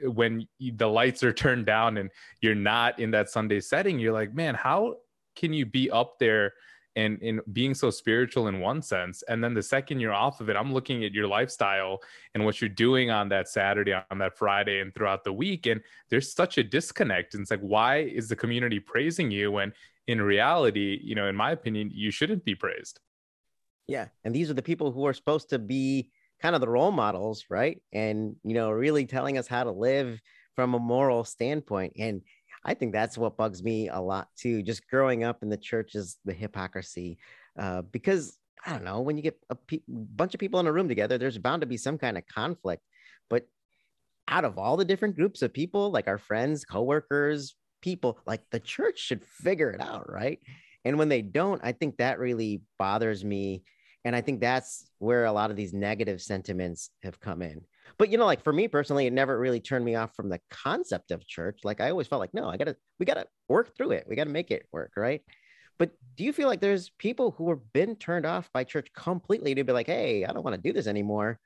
when 0.02 0.46
the 0.60 0.88
lights 0.88 1.22
are 1.22 1.32
turned 1.44 1.66
down 1.66 1.96
and 1.96 2.10
you're 2.40 2.54
not 2.54 2.98
in 2.98 3.10
that 3.12 3.30
Sunday 3.30 3.60
setting, 3.60 3.98
you're 3.98 4.12
like, 4.12 4.34
man, 4.34 4.54
how 4.54 4.96
can 5.36 5.52
you 5.52 5.66
be 5.66 5.90
up 5.90 6.18
there 6.18 6.52
and 7.00 7.22
in 7.22 7.40
being 7.52 7.74
so 7.74 7.90
spiritual 7.90 8.48
in 8.48 8.60
one 8.60 8.82
sense 8.82 9.22
and 9.28 9.42
then 9.42 9.54
the 9.54 9.62
second 9.62 10.00
you're 10.00 10.12
off 10.12 10.40
of 10.40 10.48
it 10.50 10.56
i'm 10.56 10.72
looking 10.72 11.04
at 11.04 11.12
your 11.12 11.26
lifestyle 11.26 11.98
and 12.34 12.44
what 12.44 12.60
you're 12.60 12.68
doing 12.68 13.10
on 13.10 13.28
that 13.28 13.48
saturday 13.48 13.94
on 14.10 14.18
that 14.18 14.36
friday 14.36 14.80
and 14.80 14.94
throughout 14.94 15.24
the 15.24 15.32
week 15.32 15.66
and 15.66 15.80
there's 16.10 16.32
such 16.32 16.58
a 16.58 16.62
disconnect 16.62 17.34
and 17.34 17.42
it's 17.42 17.50
like 17.50 17.60
why 17.60 17.98
is 17.98 18.28
the 18.28 18.36
community 18.36 18.78
praising 18.78 19.30
you 19.30 19.50
when 19.50 19.72
in 20.06 20.20
reality 20.20 20.98
you 21.02 21.14
know 21.14 21.26
in 21.26 21.36
my 21.36 21.52
opinion 21.52 21.90
you 21.92 22.10
shouldn't 22.10 22.44
be 22.44 22.54
praised? 22.54 23.00
Yeah 23.86 24.08
and 24.24 24.34
these 24.34 24.50
are 24.50 24.54
the 24.54 24.62
people 24.62 24.92
who 24.92 25.06
are 25.06 25.14
supposed 25.14 25.50
to 25.50 25.58
be 25.58 26.10
kind 26.42 26.54
of 26.54 26.60
the 26.60 26.68
role 26.68 26.92
models 26.92 27.46
right? 27.48 27.80
And 27.92 28.36
you 28.44 28.54
know 28.54 28.70
really 28.70 29.06
telling 29.06 29.38
us 29.38 29.46
how 29.46 29.64
to 29.64 29.72
live 29.72 30.20
from 30.56 30.74
a 30.74 30.78
moral 30.78 31.24
standpoint 31.24 31.94
and 31.98 32.22
I 32.64 32.74
think 32.74 32.92
that's 32.92 33.16
what 33.16 33.36
bugs 33.36 33.62
me 33.62 33.88
a 33.88 34.00
lot 34.00 34.28
too. 34.36 34.62
Just 34.62 34.88
growing 34.88 35.24
up 35.24 35.42
in 35.42 35.48
the 35.48 35.56
church 35.56 35.94
is 35.94 36.18
the 36.24 36.32
hypocrisy, 36.32 37.18
uh, 37.58 37.82
because 37.82 38.36
I 38.66 38.72
don't 38.72 38.84
know 38.84 39.00
when 39.00 39.16
you 39.16 39.22
get 39.22 39.38
a 39.48 39.54
pe- 39.54 39.80
bunch 39.88 40.34
of 40.34 40.40
people 40.40 40.60
in 40.60 40.66
a 40.66 40.72
room 40.72 40.88
together, 40.88 41.16
there's 41.16 41.38
bound 41.38 41.62
to 41.62 41.66
be 41.66 41.78
some 41.78 41.96
kind 41.96 42.18
of 42.18 42.26
conflict. 42.26 42.82
But 43.30 43.46
out 44.28 44.44
of 44.44 44.58
all 44.58 44.76
the 44.76 44.84
different 44.84 45.16
groups 45.16 45.42
of 45.42 45.52
people, 45.52 45.90
like 45.90 46.06
our 46.06 46.18
friends, 46.18 46.64
coworkers, 46.64 47.54
people, 47.80 48.18
like 48.26 48.42
the 48.50 48.60
church 48.60 48.98
should 48.98 49.24
figure 49.24 49.70
it 49.70 49.80
out, 49.80 50.10
right? 50.10 50.38
And 50.84 50.98
when 50.98 51.08
they 51.08 51.22
don't, 51.22 51.60
I 51.64 51.72
think 51.72 51.96
that 51.96 52.18
really 52.18 52.62
bothers 52.78 53.24
me. 53.24 53.64
And 54.04 54.14
I 54.14 54.20
think 54.20 54.40
that's 54.40 54.90
where 54.98 55.24
a 55.24 55.32
lot 55.32 55.50
of 55.50 55.56
these 55.56 55.72
negative 55.72 56.20
sentiments 56.22 56.90
have 57.02 57.20
come 57.20 57.42
in 57.42 57.62
but 57.98 58.10
you 58.10 58.18
know 58.18 58.26
like 58.26 58.42
for 58.42 58.52
me 58.52 58.68
personally 58.68 59.06
it 59.06 59.12
never 59.12 59.38
really 59.38 59.60
turned 59.60 59.84
me 59.84 59.94
off 59.94 60.14
from 60.14 60.28
the 60.28 60.40
concept 60.50 61.10
of 61.10 61.26
church 61.26 61.60
like 61.64 61.80
i 61.80 61.90
always 61.90 62.06
felt 62.06 62.20
like 62.20 62.34
no 62.34 62.48
i 62.48 62.56
gotta 62.56 62.76
we 62.98 63.06
gotta 63.06 63.26
work 63.48 63.76
through 63.76 63.90
it 63.90 64.04
we 64.08 64.16
gotta 64.16 64.30
make 64.30 64.50
it 64.50 64.66
work 64.72 64.92
right? 64.96 65.22
But 65.78 65.92
do 66.14 66.24
you 66.24 66.34
feel 66.34 66.46
like 66.46 66.60
there's 66.60 66.90
people 66.98 67.30
who 67.30 67.48
have 67.48 67.72
been 67.72 67.96
turned 67.96 68.26
off 68.26 68.50
by 68.52 68.64
church 68.64 68.88
completely 68.94 69.54
to 69.54 69.64
be 69.64 69.72
like 69.72 69.86
hey 69.86 70.24
i 70.26 70.32
don't 70.32 70.44
want 70.44 70.54
to 70.54 70.60
do 70.60 70.74
this 70.74 70.86
anymore 70.86 71.38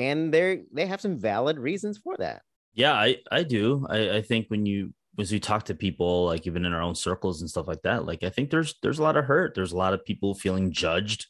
and 0.00 0.34
they're 0.34 0.62
they 0.72 0.86
have 0.86 1.00
some 1.00 1.18
valid 1.18 1.58
reasons 1.58 1.98
for 1.98 2.16
that? 2.18 2.42
Yeah 2.74 2.94
i 2.94 3.18
i 3.30 3.44
do. 3.44 3.86
I 3.88 4.16
i 4.16 4.22
think 4.22 4.46
when 4.48 4.66
you 4.66 4.92
as 5.18 5.30
we 5.30 5.38
talk 5.38 5.64
to 5.66 5.74
people 5.74 6.24
like 6.24 6.46
even 6.46 6.64
in 6.64 6.72
our 6.72 6.82
own 6.82 6.94
circles 6.96 7.40
and 7.40 7.50
stuff 7.50 7.68
like 7.68 7.82
that 7.82 8.06
like 8.06 8.22
i 8.22 8.30
think 8.30 8.48
there's 8.48 8.76
there's 8.82 8.98
a 8.98 9.02
lot 9.02 9.16
of 9.16 9.26
hurt. 9.26 9.54
There's 9.54 9.72
a 9.72 9.76
lot 9.76 9.94
of 9.94 10.04
people 10.04 10.34
feeling 10.34 10.72
judged. 10.72 11.26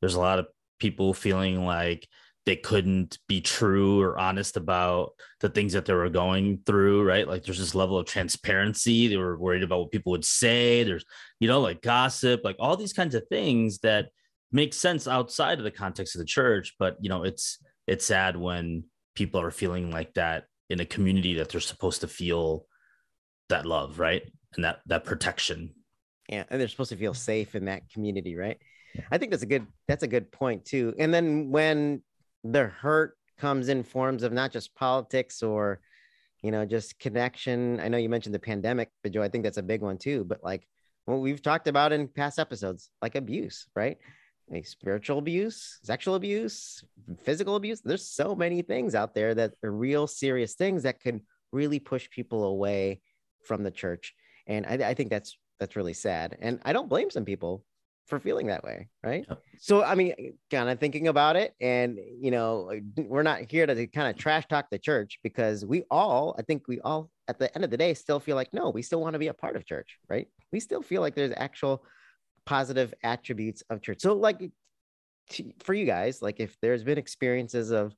There's 0.00 0.14
a 0.14 0.20
lot 0.20 0.38
of 0.38 0.46
people 0.78 1.12
feeling 1.12 1.64
like 1.66 2.08
they 2.44 2.56
couldn't 2.56 3.18
be 3.28 3.40
true 3.40 4.00
or 4.00 4.18
honest 4.18 4.56
about 4.56 5.12
the 5.40 5.48
things 5.48 5.72
that 5.74 5.84
they 5.84 5.94
were 5.94 6.08
going 6.08 6.58
through, 6.66 7.04
right? 7.04 7.28
Like 7.28 7.44
there's 7.44 7.58
this 7.58 7.74
level 7.74 7.98
of 7.98 8.06
transparency. 8.06 9.06
They 9.06 9.16
were 9.16 9.38
worried 9.38 9.62
about 9.62 9.80
what 9.80 9.92
people 9.92 10.10
would 10.12 10.24
say. 10.24 10.82
There's, 10.82 11.04
you 11.38 11.46
know, 11.46 11.60
like 11.60 11.82
gossip, 11.82 12.40
like 12.42 12.56
all 12.58 12.76
these 12.76 12.92
kinds 12.92 13.14
of 13.14 13.26
things 13.28 13.78
that 13.78 14.08
make 14.50 14.74
sense 14.74 15.06
outside 15.06 15.58
of 15.58 15.64
the 15.64 15.70
context 15.70 16.16
of 16.16 16.18
the 16.18 16.24
church. 16.24 16.74
But 16.78 16.96
you 17.00 17.08
know, 17.08 17.22
it's 17.22 17.58
it's 17.86 18.06
sad 18.06 18.36
when 18.36 18.84
people 19.14 19.40
are 19.40 19.50
feeling 19.52 19.90
like 19.90 20.14
that 20.14 20.44
in 20.68 20.80
a 20.80 20.84
community 20.84 21.34
that 21.34 21.48
they're 21.48 21.60
supposed 21.60 22.00
to 22.00 22.08
feel 22.08 22.66
that 23.50 23.66
love, 23.66 24.00
right? 24.00 24.22
And 24.56 24.64
that 24.64 24.80
that 24.86 25.04
protection. 25.04 25.74
Yeah, 26.28 26.44
and 26.50 26.60
they're 26.60 26.68
supposed 26.68 26.90
to 26.90 26.96
feel 26.96 27.14
safe 27.14 27.54
in 27.54 27.66
that 27.66 27.88
community, 27.90 28.34
right? 28.34 28.58
I 29.10 29.18
think 29.18 29.30
that's 29.30 29.42
a 29.42 29.46
good 29.46 29.66
that's 29.86 30.02
a 30.02 30.08
good 30.08 30.32
point 30.32 30.64
too. 30.64 30.94
And 30.98 31.14
then 31.14 31.50
when 31.50 32.02
the 32.44 32.66
hurt 32.66 33.16
comes 33.38 33.68
in 33.68 33.82
forms 33.82 34.22
of 34.22 34.32
not 34.32 34.52
just 34.52 34.74
politics 34.74 35.42
or 35.42 35.80
you 36.42 36.50
know 36.50 36.64
just 36.64 36.98
connection. 36.98 37.80
I 37.80 37.88
know 37.88 37.98
you 37.98 38.08
mentioned 38.08 38.34
the 38.34 38.38
pandemic 38.38 38.90
but 39.02 39.12
joe 39.12 39.22
i 39.22 39.28
think 39.28 39.44
that's 39.44 39.58
a 39.58 39.62
big 39.62 39.80
one 39.80 39.98
too 39.98 40.24
but 40.24 40.42
like 40.42 40.66
what 41.04 41.16
we've 41.16 41.42
talked 41.42 41.68
about 41.68 41.92
in 41.92 42.08
past 42.08 42.38
episodes 42.38 42.90
like 43.00 43.14
abuse 43.14 43.66
right? 43.74 43.98
Like 44.50 44.66
spiritual 44.66 45.18
abuse 45.18 45.78
sexual 45.82 46.14
abuse 46.14 46.84
physical 47.22 47.56
abuse 47.56 47.80
there's 47.80 48.06
so 48.06 48.34
many 48.34 48.62
things 48.62 48.94
out 48.94 49.14
there 49.14 49.34
that 49.34 49.54
are 49.62 49.70
real 49.70 50.06
serious 50.06 50.54
things 50.54 50.82
that 50.82 51.00
can 51.00 51.22
really 51.52 51.78
push 51.78 52.10
people 52.10 52.44
away 52.44 53.00
from 53.44 53.62
the 53.62 53.70
church. 53.70 54.14
And 54.46 54.66
i, 54.66 54.90
I 54.90 54.94
think 54.94 55.10
that's 55.10 55.36
that's 55.58 55.76
really 55.76 55.94
sad. 55.94 56.36
And 56.40 56.60
i 56.64 56.72
don't 56.72 56.88
blame 56.88 57.10
some 57.10 57.24
people 57.24 57.64
for 58.06 58.18
feeling 58.18 58.48
that 58.48 58.64
way, 58.64 58.88
right? 59.02 59.24
Yep. 59.28 59.42
So, 59.58 59.82
I 59.82 59.94
mean, 59.94 60.36
kind 60.50 60.68
of 60.68 60.80
thinking 60.80 61.08
about 61.08 61.36
it, 61.36 61.54
and 61.60 61.98
you 62.20 62.30
know, 62.30 62.72
we're 62.96 63.22
not 63.22 63.50
here 63.50 63.66
to 63.66 63.86
kind 63.86 64.08
of 64.08 64.16
trash 64.16 64.46
talk 64.48 64.70
the 64.70 64.78
church 64.78 65.18
because 65.22 65.64
we 65.64 65.84
all, 65.90 66.34
I 66.38 66.42
think 66.42 66.68
we 66.68 66.80
all, 66.80 67.10
at 67.28 67.38
the 67.38 67.54
end 67.54 67.64
of 67.64 67.70
the 67.70 67.76
day, 67.76 67.94
still 67.94 68.20
feel 68.20 68.36
like 68.36 68.52
no, 68.52 68.70
we 68.70 68.82
still 68.82 69.00
want 69.00 69.14
to 69.14 69.18
be 69.18 69.28
a 69.28 69.34
part 69.34 69.56
of 69.56 69.64
church, 69.64 69.98
right? 70.08 70.28
We 70.52 70.60
still 70.60 70.82
feel 70.82 71.00
like 71.00 71.14
there's 71.14 71.32
actual 71.36 71.84
positive 72.44 72.92
attributes 73.02 73.62
of 73.70 73.80
church. 73.82 74.00
So, 74.00 74.14
like, 74.14 74.50
for 75.60 75.74
you 75.74 75.86
guys, 75.86 76.20
like, 76.20 76.40
if 76.40 76.56
there's 76.60 76.82
been 76.82 76.98
experiences 76.98 77.70
of 77.70 77.94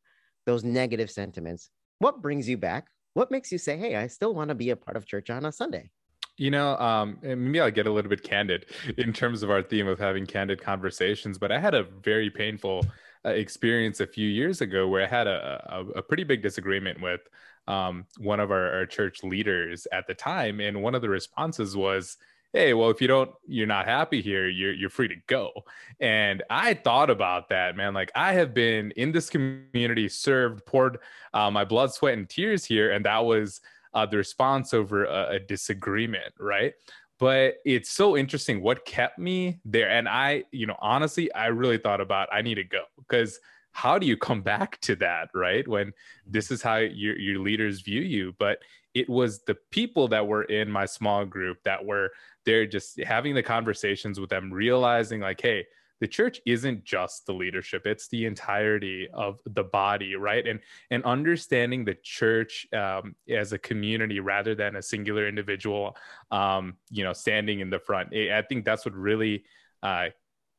those 0.46 0.62
negative 0.62 1.11
sentiments, 1.11 1.70
what 1.99 2.20
brings 2.20 2.49
you 2.49 2.58
back? 2.58 2.88
What 3.14 3.30
makes 3.30 3.50
you 3.50 3.58
say, 3.58 3.78
hey, 3.78 3.96
I 3.96 4.08
still 4.08 4.34
want 4.34 4.50
to 4.50 4.54
be 4.54 4.70
a 4.70 4.76
part 4.76 4.96
of 4.96 5.06
church 5.06 5.30
on 5.30 5.46
a 5.46 5.52
Sunday? 5.52 5.90
You 6.36 6.50
know, 6.50 6.76
um, 6.78 7.18
maybe 7.22 7.60
I'll 7.60 7.70
get 7.70 7.86
a 7.86 7.92
little 7.92 8.08
bit 8.08 8.22
candid 8.22 8.66
in 8.98 9.12
terms 9.12 9.42
of 9.42 9.50
our 9.50 9.62
theme 9.62 9.86
of 9.86 9.98
having 9.98 10.26
candid 10.26 10.60
conversations, 10.60 11.38
but 11.38 11.52
I 11.52 11.60
had 11.60 11.74
a 11.74 11.84
very 11.84 12.30
painful 12.30 12.84
uh, 13.24 13.30
experience 13.30 14.00
a 14.00 14.06
few 14.06 14.28
years 14.28 14.60
ago 14.60 14.86
where 14.86 15.02
I 15.02 15.06
had 15.06 15.26
a, 15.26 15.66
a, 15.70 15.98
a 15.98 16.02
pretty 16.02 16.24
big 16.24 16.42
disagreement 16.42 17.00
with 17.00 17.20
um, 17.66 18.06
one 18.18 18.40
of 18.40 18.50
our, 18.50 18.70
our, 18.74 18.86
church 18.86 19.24
leaders 19.24 19.86
at 19.92 20.06
the 20.06 20.12
time. 20.12 20.60
And 20.60 20.82
one 20.82 20.94
of 20.94 21.00
the 21.00 21.08
responses 21.08 21.74
was, 21.74 22.18
Hey, 22.52 22.74
well, 22.74 22.90
if 22.90 23.00
you 23.00 23.08
don't, 23.08 23.30
you're 23.46 23.66
not 23.66 23.86
happy 23.86 24.20
here, 24.20 24.46
you're, 24.46 24.74
you're 24.74 24.90
free 24.90 25.08
to 25.08 25.16
go. 25.26 25.50
And 25.98 26.42
I 26.50 26.74
thought 26.74 27.10
about 27.10 27.48
that, 27.48 27.76
man. 27.76 27.94
Like 27.94 28.12
I 28.14 28.34
have 28.34 28.54
been 28.54 28.92
in 28.92 29.10
this 29.10 29.30
community, 29.30 30.08
served, 30.08 30.64
poured 30.66 30.98
uh, 31.32 31.50
my 31.50 31.64
blood, 31.64 31.92
sweat, 31.92 32.18
and 32.18 32.28
tears 32.28 32.64
here. 32.64 32.92
And 32.92 33.06
that 33.06 33.24
was 33.24 33.60
uh, 33.94 34.06
the 34.06 34.16
response 34.16 34.74
over 34.74 35.04
a, 35.04 35.34
a 35.34 35.38
disagreement, 35.38 36.34
right? 36.38 36.74
but 37.20 37.54
it's 37.64 37.92
so 37.92 38.16
interesting 38.16 38.60
what 38.60 38.84
kept 38.84 39.20
me 39.20 39.60
there. 39.64 39.88
And 39.88 40.08
i 40.08 40.44
you 40.50 40.66
know 40.66 40.76
honestly 40.80 41.32
i 41.32 41.46
really 41.46 41.78
thought 41.78 42.00
about 42.00 42.28
i 42.32 42.42
need 42.42 42.56
to 42.56 42.64
go 42.64 42.82
because 42.98 43.38
how 43.74 43.98
do 43.98 44.06
you 44.06 44.16
come 44.16 44.40
back 44.40 44.80
to 44.82 44.94
that 44.96 45.28
right? 45.34 45.66
When 45.66 45.92
this 46.26 46.50
is 46.50 46.62
how 46.62 46.76
your, 46.76 47.18
your 47.18 47.40
leaders 47.40 47.80
view 47.80 48.02
you. 48.02 48.32
But 48.38 48.60
it 48.94 49.08
was 49.08 49.42
the 49.42 49.56
people 49.72 50.06
that 50.08 50.26
were 50.26 50.44
in 50.44 50.70
my 50.70 50.86
small 50.86 51.24
group 51.24 51.58
that 51.64 51.84
were 51.84 52.12
there 52.46 52.66
just 52.66 53.00
having 53.00 53.34
the 53.34 53.42
conversations 53.42 54.20
with 54.20 54.30
them 54.30 54.52
realizing 54.52 55.20
like 55.20 55.40
hey 55.40 55.66
the 56.04 56.08
church 56.08 56.38
isn't 56.44 56.84
just 56.84 57.25
the 57.25 57.32
leadership 57.32 57.87
it's 57.87 58.08
the 58.08 58.26
entirety 58.26 59.08
of 59.14 59.40
the 59.46 59.64
body 59.64 60.16
right? 60.16 60.46
And 60.46 60.61
and 60.90 61.02
understanding 61.04 61.84
the 61.84 61.96
church 62.02 62.66
um, 62.75 63.14
as 63.28 63.54
a 63.54 63.58
community 63.58 64.20
rather 64.20 64.54
than 64.54 64.76
a 64.76 64.82
singular 64.82 65.26
individual 65.26 65.96
um, 66.30 66.76
you 66.90 67.04
know 67.04 67.14
standing 67.14 67.61
in 67.61 67.70
the 67.70 67.78
front 67.78 68.14
i 68.14 68.42
think 68.42 68.64
that's 68.64 68.84
what 68.84 68.94
really 68.94 69.44
uh, 69.82 70.08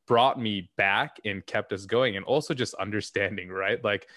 brought 0.07 0.39
me 0.39 0.69
back 0.77 1.19
and 1.25 1.45
kept 1.45 1.73
us 1.73 1.85
going 1.85 2.15
and 2.15 2.25
also 2.25 2.53
just 2.53 2.73
understanding 2.75 3.49
right? 3.49 3.83
Like 3.83 4.07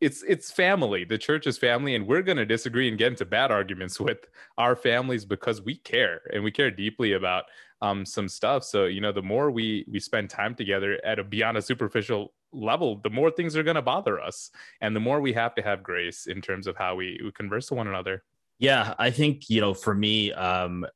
it's 0.00 0.22
it's 0.28 0.50
family. 0.50 1.04
The 1.04 1.18
church 1.18 1.46
is 1.46 1.56
family 1.56 1.94
and 1.94 2.06
we're 2.06 2.22
going 2.22 2.36
to 2.36 2.44
disagree 2.44 2.88
and 2.88 2.98
get 2.98 3.12
into 3.12 3.24
bad 3.24 3.50
arguments 3.50 3.98
with 4.06 4.18
our 4.58 4.76
families 4.76 5.24
because 5.24 5.62
we 5.62 5.76
care 5.76 6.20
and 6.32 6.44
we 6.44 6.50
care 6.50 6.70
deeply 6.70 7.12
about 7.12 7.44
um, 7.82 8.04
some 8.04 8.28
stuff. 8.28 8.64
So 8.64 8.86
you 8.86 9.00
know 9.00 9.12
the 9.12 9.22
more 9.22 9.50
we 9.50 9.84
we 9.90 10.00
spend 10.00 10.30
time 10.30 10.54
together 10.54 11.00
at 11.04 11.18
a 11.18 11.24
beyond 11.24 11.56
a 11.56 11.62
superficial 11.62 12.32
level 12.52 13.00
the 13.02 13.10
more 13.10 13.30
things 13.30 13.56
are 13.56 13.62
going 13.62 13.76
to 13.76 13.82
bother 13.82 14.20
us 14.20 14.50
and 14.80 14.94
the 14.96 15.00
more 15.00 15.20
we 15.20 15.32
have 15.32 15.54
to 15.54 15.62
have 15.62 15.82
grace 15.82 16.26
in 16.26 16.40
terms 16.40 16.66
of 16.66 16.76
how 16.76 16.94
we, 16.94 17.20
we 17.22 17.30
converse 17.32 17.66
to 17.66 17.74
one 17.74 17.88
another. 17.88 18.22
Yeah 18.58 18.94
i 18.98 19.10
think 19.10 19.50
you 19.50 19.60
know 19.60 19.74
for 19.74 19.94
me 19.94 20.32
um 20.32 20.86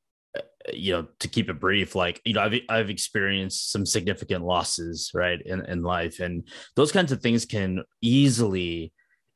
you 0.73 0.93
know 0.93 1.07
to 1.19 1.29
keep 1.29 1.51
it 1.51 1.61
brief 1.61 1.95
like 1.95 2.23
you 2.25 2.33
know 2.33 2.41
i've 2.41 2.55
i've 2.71 2.89
experienced 2.89 3.71
some 3.71 3.85
significant 3.85 4.45
losses 4.45 5.11
right 5.13 5.43
in, 5.45 5.65
in 5.67 5.83
life 5.83 6.21
and 6.21 6.49
those 6.77 6.93
kinds 6.93 7.13
of 7.13 7.21
things 7.21 7.45
can 7.45 7.83
easily 8.01 8.93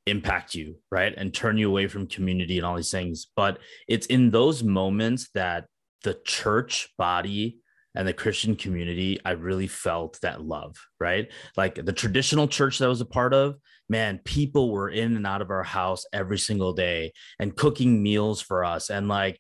impact 0.07 0.55
you 0.55 0.77
right 0.91 1.15
and 1.17 1.33
turn 1.33 1.57
you 1.57 1.69
away 1.69 1.87
from 1.87 2.07
community 2.07 2.59
and 2.59 2.67
all 2.67 2.77
these 2.77 2.91
things. 2.91 3.29
But 3.35 3.59
it's 3.89 4.07
in 4.07 4.31
those 4.31 4.63
moments 4.63 5.31
that 5.35 5.67
the 6.05 6.19
church 6.25 6.89
body 6.97 7.59
and 7.97 8.07
the 8.07 8.13
christian 8.13 8.57
community 8.57 9.19
i 9.25 9.33
really 9.33 9.67
felt 9.67 10.19
that 10.23 10.41
love 10.41 10.77
right? 11.05 11.31
Like 11.55 11.75
the 11.75 11.93
traditional 11.93 12.49
church 12.49 12.79
that 12.79 12.87
I 12.87 12.89
was 12.89 13.03
a 13.03 13.07
part 13.07 13.35
of 13.35 13.57
man 13.91 14.21
people 14.25 14.71
were 14.73 14.89
in 14.89 15.17
and 15.17 15.27
out 15.27 15.43
of 15.43 15.51
our 15.51 15.63
house 15.63 16.07
every 16.15 16.39
single 16.39 16.73
day 16.73 17.13
and 17.39 17.55
cooking 17.55 18.03
meals 18.03 18.41
for 18.41 18.65
us 18.65 18.89
and 18.89 19.07
like 19.07 19.39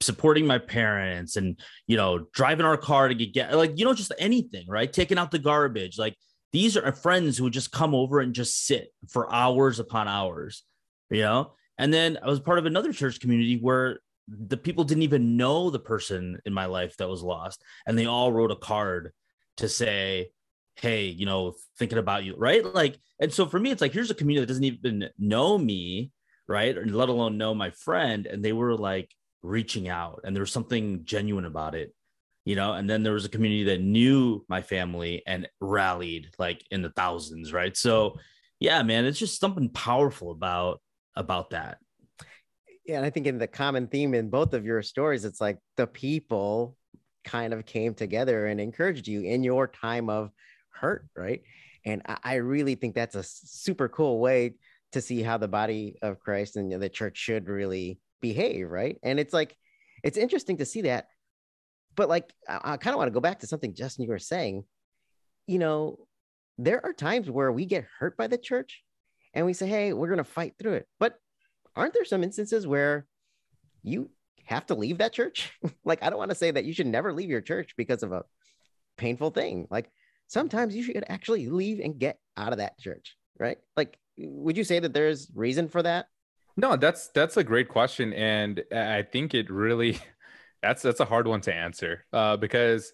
supporting 0.00 0.44
my 0.44 0.58
parents 0.58 1.36
and 1.36 1.58
you 1.86 1.96
know 1.96 2.26
driving 2.34 2.66
our 2.66 2.76
car 2.76 3.08
to 3.08 3.14
get, 3.14 3.54
like 3.56 3.78
you 3.78 3.84
know 3.84 3.94
just 3.94 4.12
anything 4.18 4.64
right? 4.68 4.92
Taking 4.92 5.18
out 5.18 5.30
the 5.30 5.38
garbage. 5.38 5.96
Like 5.98 6.16
these 6.52 6.76
are 6.76 6.92
friends 6.92 7.38
who 7.38 7.44
would 7.44 7.52
just 7.52 7.70
come 7.70 7.94
over 7.94 8.18
and 8.18 8.34
just 8.34 8.66
sit 8.66 8.88
for 9.08 9.32
hours 9.32 9.78
upon 9.78 10.08
hours 10.08 10.64
you 11.10 11.20
know? 11.20 11.52
And 11.78 11.92
then 11.92 12.18
i 12.22 12.26
was 12.26 12.40
part 12.40 12.58
of 12.58 12.66
another 12.66 12.92
church 12.92 13.20
community 13.20 13.58
where 13.60 14.00
the 14.28 14.56
people 14.56 14.84
didn't 14.84 15.02
even 15.02 15.36
know 15.36 15.70
the 15.70 15.78
person 15.78 16.40
in 16.44 16.54
my 16.54 16.66
life 16.66 16.96
that 16.96 17.08
was 17.08 17.22
lost 17.22 17.62
and 17.86 17.98
they 17.98 18.06
all 18.06 18.32
wrote 18.32 18.50
a 18.50 18.56
card 18.56 19.12
to 19.56 19.68
say 19.68 20.30
hey 20.76 21.06
you 21.06 21.26
know 21.26 21.54
thinking 21.78 21.98
about 21.98 22.24
you 22.24 22.34
right? 22.36 22.64
Like 22.64 22.98
and 23.20 23.32
so 23.32 23.46
for 23.46 23.58
me 23.58 23.70
it's 23.70 23.80
like 23.80 23.92
here's 23.92 24.10
a 24.10 24.14
community 24.14 24.42
that 24.42 24.48
doesn't 24.48 24.64
even 24.64 25.08
know 25.18 25.58
me 25.58 26.10
right? 26.48 26.76
And 26.76 26.94
let 26.94 27.08
alone 27.08 27.38
know 27.38 27.54
my 27.54 27.70
friend 27.70 28.26
and 28.26 28.44
they 28.44 28.52
were 28.52 28.74
like 28.76 29.10
reaching 29.42 29.88
out 29.88 30.20
and 30.24 30.34
there 30.34 30.42
was 30.42 30.52
something 30.52 31.04
genuine 31.04 31.44
about 31.44 31.74
it 31.74 31.94
you 32.46 32.56
know? 32.56 32.74
And 32.74 32.90
then 32.90 33.02
there 33.02 33.14
was 33.14 33.24
a 33.24 33.30
community 33.30 33.64
that 33.64 33.80
knew 33.80 34.44
my 34.48 34.60
family 34.60 35.22
and 35.26 35.48
rallied 35.60 36.28
like 36.38 36.62
in 36.70 36.82
the 36.82 36.90
thousands 36.90 37.52
right? 37.52 37.76
So 37.76 38.18
yeah 38.58 38.82
man 38.82 39.04
it's 39.04 39.18
just 39.18 39.40
something 39.40 39.68
powerful 39.68 40.30
about 40.30 40.80
about 41.16 41.50
that 41.50 41.78
and 42.88 43.04
i 43.04 43.10
think 43.10 43.26
in 43.26 43.38
the 43.38 43.46
common 43.46 43.86
theme 43.86 44.14
in 44.14 44.30
both 44.30 44.54
of 44.54 44.64
your 44.64 44.82
stories 44.82 45.24
it's 45.24 45.40
like 45.40 45.58
the 45.76 45.86
people 45.86 46.76
kind 47.24 47.54
of 47.54 47.64
came 47.64 47.94
together 47.94 48.46
and 48.46 48.60
encouraged 48.60 49.08
you 49.08 49.22
in 49.22 49.42
your 49.42 49.66
time 49.66 50.10
of 50.10 50.30
hurt 50.70 51.06
right 51.16 51.42
and 51.84 52.02
i, 52.22 52.34
really 52.36 52.74
think 52.74 52.94
that's 52.94 53.14
a 53.14 53.22
super 53.22 53.88
cool 53.88 54.18
way 54.18 54.54
to 54.92 55.00
see 55.00 55.22
how 55.22 55.38
the 55.38 55.48
body 55.48 55.96
of 56.02 56.20
christ 56.20 56.56
and 56.56 56.70
the 56.72 56.88
church 56.88 57.16
should 57.16 57.48
really 57.48 57.98
behave, 58.24 58.70
right? 58.70 58.98
And 59.02 59.20
it's 59.20 59.34
like, 59.34 59.54
it's 60.02 60.16
interesting 60.16 60.56
to 60.56 60.64
see 60.64 60.82
that. 60.82 61.08
But 61.94 62.08
like, 62.08 62.32
I, 62.48 62.72
I 62.72 62.76
kind 62.78 62.94
of 62.94 62.98
want 62.98 63.08
to 63.08 63.14
go 63.14 63.20
back 63.20 63.40
to 63.40 63.46
something 63.46 63.74
Jeswin 63.74 64.04
you 64.04 64.08
were 64.08 64.18
saying. 64.18 64.64
You 65.46 65.58
know, 65.58 65.98
there 66.56 66.84
are 66.84 66.94
times 66.94 67.28
where 67.28 67.52
we 67.52 67.66
get 67.66 67.84
hurt 67.98 68.16
by 68.16 68.28
the 68.28 68.38
church 68.38 68.82
and 69.34 69.44
we 69.44 69.52
say, 69.52 69.66
hey, 69.66 69.92
we're 69.92 70.08
going 70.08 70.18
to 70.18 70.24
fight 70.24 70.54
through 70.58 70.74
it. 70.74 70.88
But 70.98 71.16
aren't 71.76 71.94
there 71.94 72.04
some 72.04 72.22
instances 72.22 72.66
where 72.66 73.06
you 73.82 74.10
have 74.44 74.66
to 74.66 74.74
leave 74.74 74.98
that 74.98 75.12
church? 75.12 75.52
like, 75.84 76.02
I 76.02 76.10
don't 76.10 76.18
want 76.18 76.30
to 76.30 76.36
say 76.36 76.50
that 76.50 76.64
you 76.64 76.72
should 76.72 76.86
never 76.86 77.12
leave 77.12 77.30
your 77.30 77.40
church 77.40 77.74
because 77.76 78.02
of 78.02 78.12
a 78.12 78.24
painful 78.96 79.30
thing. 79.30 79.66
Like, 79.70 79.90
sometimes 80.28 80.74
you 80.76 80.82
should 80.82 81.04
actually 81.08 81.48
leave 81.48 81.80
and 81.80 81.98
get 81.98 82.18
out 82.36 82.52
of 82.52 82.58
that 82.58 82.78
church, 82.78 83.16
right? 83.38 83.58
Like, 83.76 83.98
would 84.18 84.56
you 84.56 84.64
say 84.64 84.78
that 84.78 84.94
there's 84.94 85.30
reason 85.34 85.68
for 85.68 85.82
that? 85.82 86.06
No, 86.56 86.76
that's 86.76 87.08
that's 87.08 87.36
a 87.36 87.42
great 87.42 87.68
question, 87.68 88.12
and 88.12 88.62
I 88.72 89.02
think 89.02 89.34
it 89.34 89.50
really 89.50 89.98
that's 90.62 90.82
that's 90.82 91.00
a 91.00 91.04
hard 91.04 91.26
one 91.26 91.40
to 91.42 91.54
answer 91.54 92.04
uh, 92.12 92.36
because 92.36 92.92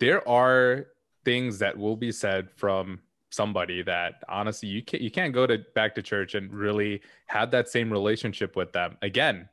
there 0.00 0.26
are 0.26 0.86
things 1.24 1.58
that 1.58 1.76
will 1.76 1.96
be 1.96 2.12
said 2.12 2.50
from 2.56 3.00
somebody 3.34 3.82
that 3.82 4.22
honestly 4.28 4.68
you 4.68 4.82
can't 4.82 5.02
you 5.02 5.10
can't 5.10 5.34
go 5.34 5.46
to 5.46 5.58
back 5.74 5.94
to 5.94 6.02
church 6.02 6.34
and 6.34 6.52
really 6.52 7.00
have 7.26 7.50
that 7.50 7.68
same 7.68 7.90
relationship 7.90 8.56
with 8.56 8.72
them 8.72 8.96
again 9.02 9.48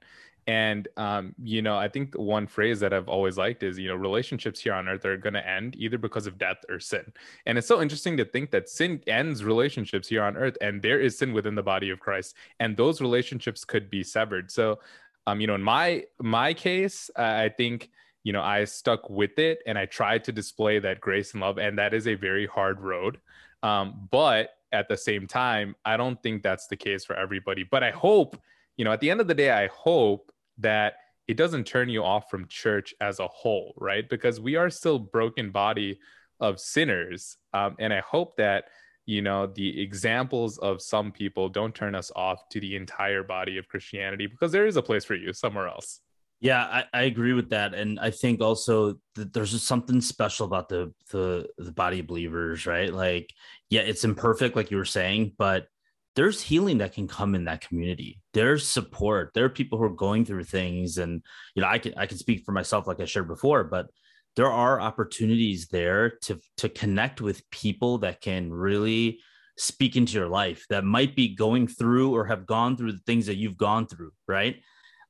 and 0.48 0.88
um, 0.98 1.36
you 1.42 1.62
know, 1.62 1.78
I 1.78 1.88
think 1.88 2.16
one 2.16 2.48
phrase 2.48 2.80
that 2.80 2.94
I've 2.94 3.08
always 3.08 3.38
liked 3.38 3.62
is, 3.62 3.78
you 3.78 3.90
know, 3.90 3.96
relationships 3.96 4.60
here 4.60 4.74
on 4.74 4.88
earth 4.88 5.06
are 5.06 5.18
going 5.18 5.36
to 5.36 5.48
end 5.48 5.76
either 5.78 5.98
because 5.98 6.26
of 6.26 6.38
death 6.38 6.58
or 6.68 6.80
sin. 6.80 7.14
And 7.46 7.58
it's 7.58 7.68
so 7.68 7.82
interesting 7.82 8.18
to 8.18 8.26
think 8.26 8.50
that 8.52 8.68
sin 8.68 9.02
ends 9.06 9.44
relationships 9.44 10.08
here 10.08 10.24
on 10.24 10.36
earth, 10.36 10.58
and 10.60 10.82
there 10.82 11.00
is 11.00 11.18
sin 11.18 11.34
within 11.34 11.56
the 11.56 11.64
body 11.64 11.92
of 11.92 12.00
Christ, 12.00 12.36
and 12.60 12.76
those 12.76 13.02
relationships 13.02 13.64
could 13.64 13.90
be 13.90 14.04
severed. 14.04 14.50
So, 14.50 14.80
um, 15.28 15.40
you 15.42 15.48
know, 15.48 15.56
in 15.56 15.62
my 15.62 16.06
my 16.20 16.54
case, 16.56 17.12
I 17.16 17.50
think 17.50 17.92
you 18.24 18.34
know 18.34 18.42
I 18.42 18.64
stuck 18.64 19.10
with 19.10 19.38
it 19.38 19.60
and 19.68 19.78
I 19.78 19.86
tried 19.86 20.24
to 20.26 20.32
display 20.32 20.80
that 20.80 21.02
grace 21.02 21.34
and 21.34 21.42
love, 21.42 21.60
and 21.60 21.78
that 21.78 21.94
is 21.94 22.08
a 22.08 22.16
very 22.16 22.48
hard 22.48 22.82
road. 22.82 23.20
Um, 23.64 24.08
but 24.12 24.52
at 24.72 24.88
the 24.88 24.98
same 24.98 25.28
time, 25.28 25.76
I 25.84 25.98
don't 25.98 26.22
think 26.24 26.44
that's 26.44 26.68
the 26.68 26.78
case 26.78 27.04
for 27.04 27.16
everybody. 27.16 27.64
But 27.64 27.84
I 27.84 27.92
hope 27.92 28.38
you 28.78 28.86
know, 28.86 28.92
at 28.92 29.00
the 29.00 29.12
end 29.12 29.22
of 29.22 29.28
the 29.28 29.36
day, 29.36 29.52
I 29.52 29.68
hope 29.68 30.32
that 30.58 30.96
it 31.28 31.38
doesn't 31.38 31.66
turn 31.66 31.90
you 31.90 32.04
off 32.04 32.30
from 32.30 32.48
church 32.48 32.94
as 33.00 33.20
a 33.20 33.28
whole, 33.28 33.74
right? 33.78 34.10
Because 34.10 34.40
we 34.40 34.56
are 34.56 34.70
still 34.70 35.00
broken 35.00 35.52
body 35.52 36.00
of 36.40 36.60
sinners, 36.60 37.38
um, 37.54 37.76
and 37.78 37.94
I 37.94 38.00
hope 38.00 38.36
that 38.38 38.66
you 39.06 39.22
know 39.22 39.46
the 39.46 39.82
examples 39.82 40.58
of 40.58 40.82
some 40.82 41.12
people 41.12 41.50
don't 41.50 41.76
turn 41.76 41.96
us 41.96 42.12
off 42.16 42.50
to 42.50 42.60
the 42.60 42.76
entire 42.76 43.24
body 43.24 43.58
of 43.58 43.68
Christianity 43.68 44.26
because 44.26 44.52
there 44.52 44.66
is 44.66 44.78
a 44.78 44.82
place 44.82 45.06
for 45.06 45.16
you 45.16 45.34
somewhere 45.34 45.68
else. 45.68 46.02
Yeah, 46.42 46.64
I, 46.64 46.86
I 46.92 47.02
agree 47.04 47.34
with 47.34 47.52
that, 47.52 47.76
and 47.76 48.00
I 48.00 48.10
think 48.10 48.42
also 48.42 48.96
that 49.16 49.32
there's 49.32 49.52
just 49.52 49.68
something 49.68 50.02
special 50.02 50.48
about 50.48 50.70
the 50.70 50.92
the 51.12 51.48
the 51.60 51.72
body 51.72 52.02
believers, 52.02 52.66
right? 52.66 52.92
Like, 52.92 53.32
yeah, 53.70 53.82
it's 53.82 54.04
imperfect, 54.04 54.56
like 54.56 54.72
you 54.72 54.78
were 54.78 54.86
saying, 54.86 55.34
but 55.38 55.68
there's 56.16 56.42
healing 56.42 56.80
that 56.80 56.94
can 56.94 57.08
come 57.08 57.36
in 57.36 57.46
that 57.46 57.62
community. 57.62 58.20
There's 58.34 58.68
support. 58.68 59.32
There 59.36 59.46
are 59.46 59.50
people 59.50 59.78
who 59.78 59.86
are 59.86 59.90
going 59.90 60.26
through 60.26 60.46
things. 60.46 60.98
And 60.98 61.22
you 61.56 61.62
know 61.62 61.68
i 61.70 61.78
can 61.78 61.94
i 61.98 62.06
can 62.06 62.18
speak 62.18 62.44
for 62.46 62.52
myself 62.52 62.88
like 62.88 63.00
i 63.00 63.06
shared 63.06 63.28
before 63.28 63.64
but 63.64 63.88
there 64.36 64.52
are 64.52 64.80
opportunities 64.82 65.68
there 65.68 66.12
to 66.24 66.40
to 66.58 66.70
connect 66.70 67.22
with 67.22 67.50
people 67.52 68.00
that 68.00 68.22
can 68.22 68.52
really 68.52 69.20
speak 69.58 69.96
into 69.96 70.14
your 70.14 70.28
life 70.28 70.66
that 70.70 70.84
might 70.84 71.16
be 71.16 71.36
going 71.36 71.68
through 71.68 72.14
or 72.16 72.26
have 72.26 72.46
gone 72.46 72.76
through 72.78 72.92
the 72.94 73.04
things 73.06 73.26
that 73.28 73.36
you've 73.36 73.58
gone 73.58 73.86
through 73.86 74.12
right 74.28 74.58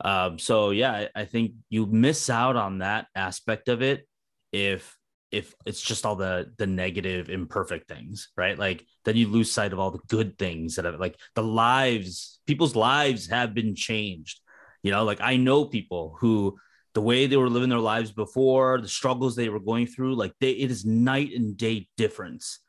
um, 0.03 0.37
so 0.39 0.71
yeah 0.71 0.91
I, 0.91 1.09
I 1.21 1.25
think 1.25 1.53
you 1.69 1.85
miss 1.85 2.29
out 2.29 2.55
on 2.55 2.79
that 2.79 3.07
aspect 3.15 3.69
of 3.69 3.81
it 3.81 4.07
if 4.51 4.97
if 5.31 5.53
it's 5.65 5.81
just 5.81 6.05
all 6.05 6.15
the 6.15 6.51
the 6.57 6.67
negative 6.67 7.29
imperfect 7.29 7.87
things 7.87 8.29
right? 8.35 8.57
Like 8.57 8.85
then 9.05 9.15
you 9.15 9.27
lose 9.27 9.51
sight 9.51 9.73
of 9.73 9.79
all 9.79 9.91
the 9.91 10.01
good 10.07 10.37
things 10.37 10.75
that 10.75 10.85
have 10.85 10.99
like 10.99 11.17
the 11.35 11.43
lives 11.43 12.39
people's 12.45 12.75
lives 12.75 13.29
have 13.29 13.53
been 13.53 13.75
changed. 13.75 14.39
You 14.83 14.91
know 14.91 15.03
like 15.03 15.21
i 15.21 15.37
know 15.37 15.65
people 15.65 16.17
who 16.19 16.57
the 16.95 17.01
way 17.01 17.27
they 17.27 17.37
were 17.37 17.49
living 17.49 17.69
their 17.69 17.77
lives 17.77 18.11
before 18.11 18.81
the 18.81 18.87
struggles 18.87 19.35
they 19.35 19.47
were 19.47 19.59
going 19.59 19.85
through 19.85 20.15
like 20.15 20.33
they 20.41 20.51
it 20.51 20.71
is 20.71 20.83
night 20.85 21.29
and 21.35 21.55
day 21.55 21.87
difference 21.97 22.59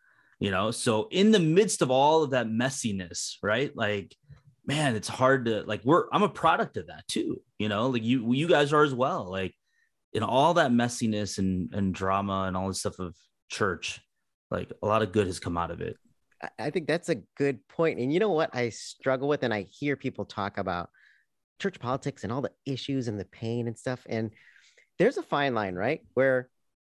you 0.43 0.51
know? 0.51 0.73
So 0.73 1.07
in 1.13 1.31
the 1.31 1.39
midst 1.39 1.83
of 1.83 1.91
all 1.93 2.25
of 2.25 2.31
that 2.31 2.49
messiness 2.49 3.37
right? 3.43 3.71
Like 3.77 4.15
man 4.65 4.95
it's 4.95 5.09
hard 5.09 5.47
to 5.47 5.63
like 5.63 5.81
we're 5.85 6.05
i'm 6.13 6.23
a 6.23 6.29
product 6.29 6.77
of 6.77 6.87
that 6.87 7.07
too 7.09 7.41
you 7.59 7.69
know 7.69 7.89
like 7.89 8.03
you 8.03 8.33
you 8.33 8.47
guys 8.47 8.73
are 8.73 8.85
as 8.85 8.95
well 8.95 9.29
like 9.31 9.55
in 10.13 10.23
all 10.23 10.55
that 10.55 10.71
messiness 10.71 11.39
and 11.39 11.73
and 11.73 11.95
drama 11.95 12.45
and 12.47 12.57
all 12.57 12.69
this 12.69 12.81
stuff 12.81 12.99
of 12.99 13.17
church, 13.53 14.01
like 14.51 14.73
a 14.83 14.87
lot 14.87 15.03
of 15.03 15.13
good 15.13 15.27
has 15.27 15.39
come 15.39 15.57
out 15.57 15.71
of 15.71 15.81
it. 15.81 15.97
I 16.59 16.71
think 16.71 16.89
that's 16.89 17.09
a 17.09 17.23
good 17.37 17.67
point. 17.69 18.01
And 18.01 18.13
you 18.13 18.19
know 18.19 18.31
what 18.31 18.51
I 18.55 18.71
struggle 18.71 19.29
with, 19.29 19.45
and 19.45 19.55
I 19.55 19.67
hear 19.71 19.95
people 19.95 20.25
talk 20.25 20.59
about 20.59 20.91
church 21.61 21.79
politics 21.79 22.25
and 22.25 22.33
all 22.33 22.43
the 22.43 22.51
issues 22.67 23.07
and 23.07 23.21
the 23.21 23.25
pain 23.27 23.69
and 23.69 23.79
stuff. 23.79 24.05
And 24.09 24.33
there's 24.99 25.19
a 25.19 25.23
fine 25.23 25.55
line, 25.55 25.77
right? 25.77 26.01
Where 26.15 26.49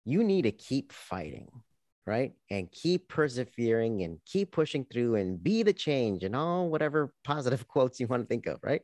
you 0.05 0.25
need 0.25 0.43
to 0.43 0.53
keep 0.53 0.93
fighting, 0.93 1.49
right? 2.07 2.33
And 2.51 2.71
keep 2.71 3.09
persevering 3.09 4.03
and 4.03 4.19
keep 4.25 4.53
pushing 4.53 4.85
through 4.85 5.17
and 5.17 5.43
be 5.43 5.63
the 5.63 5.73
change 5.73 6.23
and 6.23 6.37
all 6.37 6.69
whatever 6.69 7.13
positive 7.25 7.67
quotes 7.69 7.99
you 7.99 8.07
want 8.07 8.23
to 8.23 8.27
think 8.27 8.47
of, 8.47 8.59
right? 8.63 8.83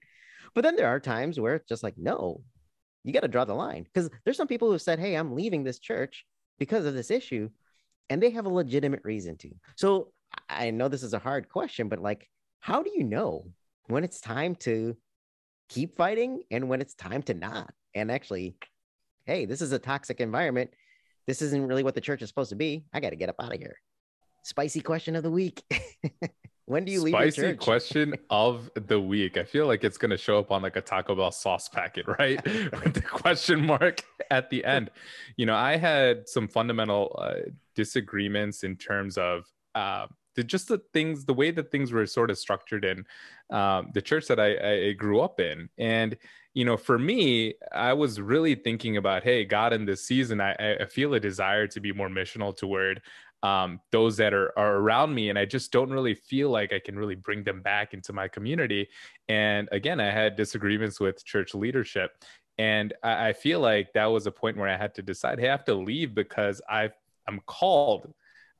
But 0.55 0.63
then 0.63 0.77
there 0.77 0.89
are 0.89 1.01
times 1.01 1.39
where 1.39 1.55
it's 1.55 1.69
just 1.69 1.83
like, 1.83 1.95
no, 1.97 2.43
you 3.05 3.13
got 3.13 3.21
to 3.21 3.29
draw 3.29 3.45
the 3.45 3.55
line 3.55 3.85
because 3.85 4.11
there's 4.25 4.37
some 4.37 4.49
people 4.49 4.71
who 4.71 4.79
said, 4.79 4.99
hey, 4.99 5.15
I'm 5.15 5.35
leaving 5.35 5.65
this 5.65 5.79
church 5.79 6.25
because 6.59 6.85
of 6.85 6.95
this 6.95 7.11
issue. 7.11 7.49
And 8.11 8.23
they 8.23 8.31
have 8.31 8.47
a 8.47 8.51
legitimate 8.51 9.01
reason 9.05 9.37
to. 9.39 9.51
So 9.77 10.13
I 10.49 10.71
know 10.71 10.89
this 10.89 11.03
is 11.03 11.15
a 11.15 11.19
hard 11.19 11.49
question, 11.49 11.89
but 11.89 12.01
like, 12.01 12.29
how 12.61 12.83
do 12.83 12.91
you 12.95 13.05
know 13.05 13.47
when 13.87 14.05
it's 14.05 14.21
time 14.21 14.55
to 14.57 14.97
keep 15.69 15.97
fighting 15.97 16.43
and 16.51 16.69
when 16.69 16.81
it's 16.81 16.95
time 16.95 17.23
to 17.25 17.35
not? 17.35 17.73
And 17.95 18.11
actually, 18.11 18.57
hey, 19.27 19.47
this 19.47 19.63
is 19.63 19.73
a 19.73 19.79
toxic 19.79 20.21
environment. 20.21 20.71
This 21.27 21.43
isn't 21.43 21.67
really 21.67 21.83
what 21.83 21.95
the 21.95 22.01
church 22.01 22.23
is 22.23 22.29
supposed 22.29 22.51
to 22.51 22.57
be. 22.57 22.85
I 22.93 23.01
got 23.01 23.11
to 23.11 23.17
get 23.17 23.29
up 23.29 23.37
out 23.41 23.55
of 23.55 23.59
here. 23.59 23.77
Spicy 24.43 24.81
question 24.81 25.15
of 25.15 25.23
the 25.23 25.31
week. 25.31 25.63
when 26.65 26.85
do 26.85 26.93
you 26.93 27.01
leave 27.01 27.15
Spicy 27.15 27.43
church? 27.43 27.59
question 27.61 28.15
of 28.31 28.71
the 28.75 29.01
week. 29.01 29.37
I 29.37 29.45
feel 29.45 29.67
like 29.67 29.85
it's 29.85 29.99
going 29.99 30.11
to 30.11 30.17
show 30.17 30.39
up 30.39 30.51
on 30.51 30.63
like 30.63 30.77
a 30.77 30.81
Taco 30.81 31.15
Bell 31.15 31.31
sauce 31.31 31.69
packet, 31.69 32.07
right? 32.19 32.45
With 32.45 32.95
the 32.95 33.03
question 33.03 33.65
mark 33.65 34.03
at 34.31 34.51
the 34.51 34.65
end. 34.65 34.91
You 35.37 35.47
know, 35.47 35.55
I 35.55 35.77
had 35.77 36.29
some 36.29 36.49
fundamental 36.49 37.17
uh, 37.21 37.51
disagreements 37.75 38.65
in 38.65 38.77
terms 38.77 39.17
of 39.17 39.45
uh, 39.75 40.07
the, 40.35 40.45
just 40.45 40.69
the 40.69 40.83
things, 40.93 41.25
the 41.25 41.35
way 41.35 41.51
that 41.51 41.71
things 41.71 41.93
were 41.93 42.07
sort 42.07 42.31
of 42.31 42.39
structured 42.39 42.85
in 42.85 43.05
um, 43.51 43.91
the 43.95 44.03
church 44.03 44.27
that 44.29 44.41
I, 44.41 44.89
I 44.89 44.93
grew 44.93 45.21
up 45.21 45.41
in. 45.41 45.69
And, 45.79 46.17
you 46.55 46.65
know, 46.65 46.77
for 46.77 46.99
me, 46.99 47.55
I 47.73 47.93
was 47.93 48.21
really 48.21 48.55
thinking 48.55 48.97
about, 48.97 49.23
hey, 49.23 49.45
God, 49.45 49.73
in 49.73 49.85
this 49.85 50.07
season, 50.07 50.41
I, 50.41 50.77
I 50.81 50.87
feel 50.87 51.15
a 51.15 51.21
desire 51.21 51.67
to 51.69 51.81
be 51.81 51.93
more 51.93 52.09
missional 52.09 52.57
toward 52.57 53.01
um, 53.43 53.81
those 53.91 54.17
that 54.19 54.33
are, 54.33 54.57
are 54.59 54.77
around 54.77 55.15
me. 55.15 55.31
And 55.31 55.39
I 55.39 55.45
just 55.45 55.73
don't 55.73 55.91
really 55.91 56.15
feel 56.15 56.51
like 56.51 56.73
I 56.73 56.79
can 56.79 56.97
really 56.97 57.17
bring 57.17 57.43
them 57.43 57.61
back 57.61 57.93
into 57.95 58.13
my 58.13 58.29
community. 58.29 58.89
And 59.29 59.69
again, 59.73 59.99
I 60.01 60.11
had 60.11 60.37
disagreements 60.37 61.01
with 61.01 61.25
church 61.25 61.55
leadership. 61.55 62.13
And 62.59 62.93
I, 63.03 63.29
I 63.29 63.33
feel 63.33 63.61
like 63.61 63.93
that 63.95 64.07
was 64.07 64.27
a 64.27 64.31
point 64.31 64.57
where 64.57 64.69
I 64.69 64.77
had 64.77 64.95
to 64.97 65.03
decide, 65.03 65.41
hey, 65.41 65.49
I 65.49 65.53
have 65.53 65.65
to 65.65 65.75
leave 65.75 66.15
because 66.15 66.61
I 66.69 66.91
I'm 67.29 67.41
called 67.47 68.13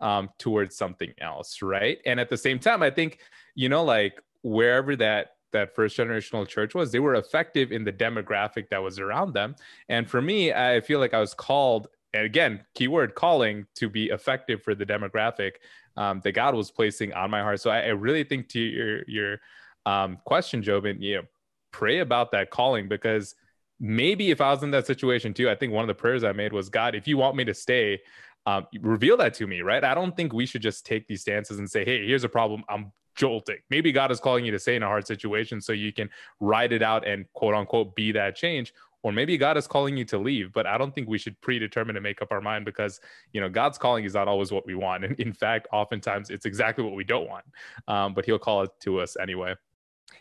um, 0.03 0.29
towards 0.39 0.77
something 0.77 1.15
else, 1.21 1.63
right? 1.63 1.99
And 2.05 2.21
at 2.21 2.29
the 2.29 2.37
same 2.37 2.59
time, 2.59 2.83
I 2.83 2.91
think 2.91 3.21
you 3.55 3.69
know, 3.69 3.85
like 3.85 4.21
wherever 4.43 4.97
that 4.97 5.37
that 5.53 5.75
first 5.75 5.97
generational 5.97 6.49
church 6.49 6.75
was, 6.75 6.91
they 6.91 6.99
were 6.99 7.15
effective 7.15 7.73
in 7.73 7.85
the 7.85 7.93
demographic 7.93 8.69
that 8.71 8.83
was 8.83 8.99
around 8.99 9.35
them. 9.35 9.55
And 9.89 10.09
for 10.09 10.23
me, 10.23 10.53
I 10.53 10.81
feel 10.81 10.99
like 10.99 11.13
I 11.13 11.21
was 11.21 11.35
called, 11.35 11.89
and 12.15 12.25
again, 12.25 12.65
keyword 12.75 13.15
calling 13.15 13.67
to 13.77 13.91
be 13.91 14.07
effective 14.07 14.63
for 14.63 14.75
the 14.75 14.87
demographic 14.87 15.53
um, 15.97 16.21
that 16.25 16.33
God 16.33 16.55
was 16.55 16.71
placing 16.71 17.13
on 17.13 17.31
my 17.31 17.43
heart. 17.43 17.61
So 17.61 17.71
I, 17.71 17.81
I 17.81 17.89
really 17.89 18.25
think 18.25 18.49
to 18.51 18.61
your 18.61 19.03
your 19.07 19.41
um, 19.87 20.19
question, 20.25 20.63
Jobin, 20.63 21.01
you 21.01 21.17
know, 21.17 21.23
pray 21.71 21.99
about 21.99 22.33
that 22.33 22.51
calling 22.51 22.89
because 22.89 23.35
maybe 23.81 24.31
if 24.31 24.41
I 24.41 24.51
was 24.51 24.63
in 24.63 24.71
that 24.71 24.87
situation 24.87 25.35
too, 25.35 25.51
I 25.51 25.55
think 25.55 25.73
one 25.73 25.83
of 25.83 25.89
the 25.89 26.01
prayers 26.01 26.23
I 26.23 26.33
made 26.33 26.53
was, 26.53 26.69
God, 26.69 26.95
if 26.95 27.09
you 27.09 27.17
want 27.17 27.37
me 27.37 27.45
to 27.45 27.55
stay, 27.55 28.01
um, 28.47 28.67
reveal 28.81 29.17
that 29.19 29.35
to 29.35 29.47
me, 29.47 29.61
right? 29.61 29.85
I 29.85 29.95
don't 29.95 30.17
think 30.17 30.33
we 30.33 30.47
should 30.47 30.63
just 30.63 30.85
take 30.85 31.07
these 31.07 31.21
stances 31.21 31.59
and 31.59 31.71
say, 31.71 31.85
hey, 31.85 32.07
here's 32.07 32.25
a 32.25 32.29
problem. 32.29 32.65
I'm 32.69 32.93
jolting. 33.15 33.59
Maybe 33.71 33.93
God 33.93 34.11
is 34.11 34.21
calling 34.21 34.45
you 34.45 34.53
to 34.53 34.59
say 34.59 34.75
in 34.75 34.83
a 34.83 34.87
hard 34.87 35.07
situation 35.07 35.61
so 35.61 35.73
you 35.73 35.93
can 35.93 36.11
ride 36.41 36.73
it 36.73 36.83
out 36.83 37.07
and 37.07 37.25
quote 37.35 37.55
unquote 37.55 37.95
be 37.95 38.13
that 38.13 38.37
change. 38.37 38.73
Or 39.05 39.11
maybe 39.11 39.37
God 39.37 39.57
is 39.57 39.67
calling 39.67 39.97
you 39.97 40.05
to 40.07 40.19
leave, 40.19 40.53
but 40.53 40.65
I 40.65 40.79
don't 40.79 40.95
think 40.95 41.09
we 41.09 41.19
should 41.19 41.41
predetermine 41.41 41.97
to 41.97 42.01
make 42.01 42.23
up 42.23 42.31
our 42.31 42.41
mind 42.41 42.65
because, 42.65 43.01
you 43.33 43.41
know, 43.41 43.49
God's 43.49 43.77
calling 43.77 44.05
is 44.05 44.15
not 44.15 44.29
always 44.29 44.53
what 44.53 44.65
we 44.65 44.77
want. 44.77 45.05
And 45.05 45.19
in 45.19 45.33
fact, 45.33 45.67
oftentimes 45.73 46.31
it's 46.31 46.47
exactly 46.47 46.85
what 46.85 46.95
we 46.95 47.03
don't 47.03 47.29
want. 47.29 47.45
Um, 47.89 48.15
but 48.15 48.25
he'll 48.25 48.39
call 48.39 48.63
it 48.63 48.71
to 48.83 49.01
us 49.01 49.17
anyway. 49.21 49.57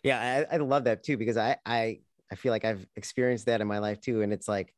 Yeah, 0.03 0.45
I, 0.51 0.55
I 0.55 0.57
love 0.57 0.85
that 0.85 1.03
too, 1.03 1.15
because 1.15 1.37
I, 1.37 1.57
I, 1.63 1.99
I 2.31 2.35
feel 2.35 2.51
like 2.51 2.65
I've 2.65 2.87
experienced 2.95 3.45
that 3.45 3.61
in 3.61 3.67
my 3.67 3.77
life 3.77 4.01
too. 4.01 4.23
And 4.23 4.33
it's 4.33 4.47
like, 4.47 4.73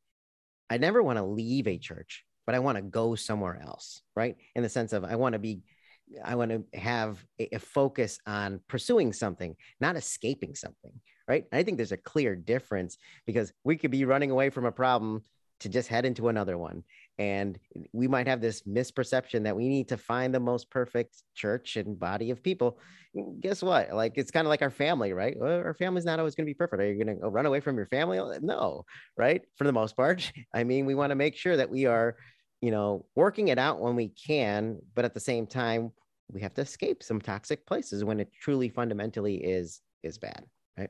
I 0.70 0.78
never 0.78 1.02
want 1.02 1.18
to 1.18 1.24
leave 1.24 1.68
a 1.70 1.78
church 1.78 2.26
but 2.46 2.56
I 2.56 2.60
want 2.60 2.78
to 2.78 2.82
go 2.82 3.16
somewhere 3.16 3.62
else, 3.66 4.02
right? 4.16 4.36
In 4.56 4.64
the 4.64 4.70
sense 4.70 4.94
of 4.94 5.04
I 5.04 5.16
want 5.16 5.34
to 5.34 5.40
be, 5.40 5.62
I 6.24 6.36
want 6.36 6.52
to 6.52 6.78
have 6.78 7.24
a, 7.40 7.56
a, 7.56 7.60
focus 7.60 8.20
on 8.28 8.60
pursuing 8.68 9.14
something, 9.14 9.56
not 9.80 9.96
escaping 9.96 10.56
something, 10.56 10.92
right? 11.28 11.46
And 11.52 11.60
I 11.60 11.64
think 11.64 11.78
there's 11.78 11.92
a 11.92 11.98
clear 11.98 12.36
difference 12.36 12.98
because 13.26 13.54
we 13.64 13.78
could 13.78 13.92
be 13.92 14.06
running 14.06 14.32
away 14.32 14.50
from 14.50 14.66
a 14.66 14.72
problem 14.72 15.24
to 15.64 15.70
just 15.70 15.88
head 15.88 16.06
into 16.06 16.28
another 16.28 16.58
one. 16.58 16.84
And 17.18 17.58
we 17.94 18.08
might 18.08 18.28
have 18.28 18.42
this 18.42 18.64
misperception 18.64 19.44
that 19.44 19.56
we 19.56 19.70
need 19.70 19.88
to 19.90 19.98
find 19.98 20.34
the 20.34 20.40
most 20.40 20.70
perfect 20.70 21.24
church 21.36 21.78
and 21.78 21.98
body 21.98 22.32
of 22.32 22.44
people. 22.44 22.80
Guess 23.40 23.62
what? 23.64 23.94
Like 23.94 24.14
it's 24.16 24.32
kind 24.32 24.46
of 24.46 24.50
like 24.50 24.62
our 24.62 24.72
family, 24.72 25.14
right? 25.14 25.38
Well, 25.40 25.60
our 25.60 25.74
family's 25.74 26.06
not 26.06 26.20
always 26.20 26.36
going 26.36 26.46
to 26.46 26.50
be 26.50 26.56
perfect. 26.56 26.82
Are 26.82 26.92
you 26.92 27.04
going 27.04 27.18
to 27.18 27.30
run 27.30 27.46
away 27.46 27.62
from 27.62 27.78
your 27.78 27.86
family? 27.86 28.20
No, 28.42 28.84
right? 29.16 29.42
For 29.56 29.64
the 29.64 29.72
most 29.72 29.96
part. 29.96 30.32
I 30.54 30.64
mean, 30.64 30.86
we 30.86 30.96
want 30.96 31.12
to 31.12 31.16
make 31.16 31.38
sure 31.38 31.56
that 31.56 31.70
we 31.70 31.86
are 31.86 32.18
you 32.64 32.72
know, 32.72 33.06
working 33.14 33.50
it 33.50 33.60
out 33.60 33.82
when 33.82 33.94
we 33.94 34.08
can, 34.08 34.80
but 34.96 35.04
at 35.04 35.14
the 35.14 35.20
same 35.20 35.46
time, 35.46 35.92
we 36.32 36.40
have 36.40 36.54
to 36.54 36.62
escape 36.62 37.04
some 37.04 37.20
toxic 37.20 37.66
places 37.66 38.06
when 38.06 38.22
it 38.22 38.32
truly 38.40 38.70
fundamentally 38.70 39.36
is 39.36 39.82
is 40.02 40.18
bad, 40.18 40.46
right? 40.78 40.90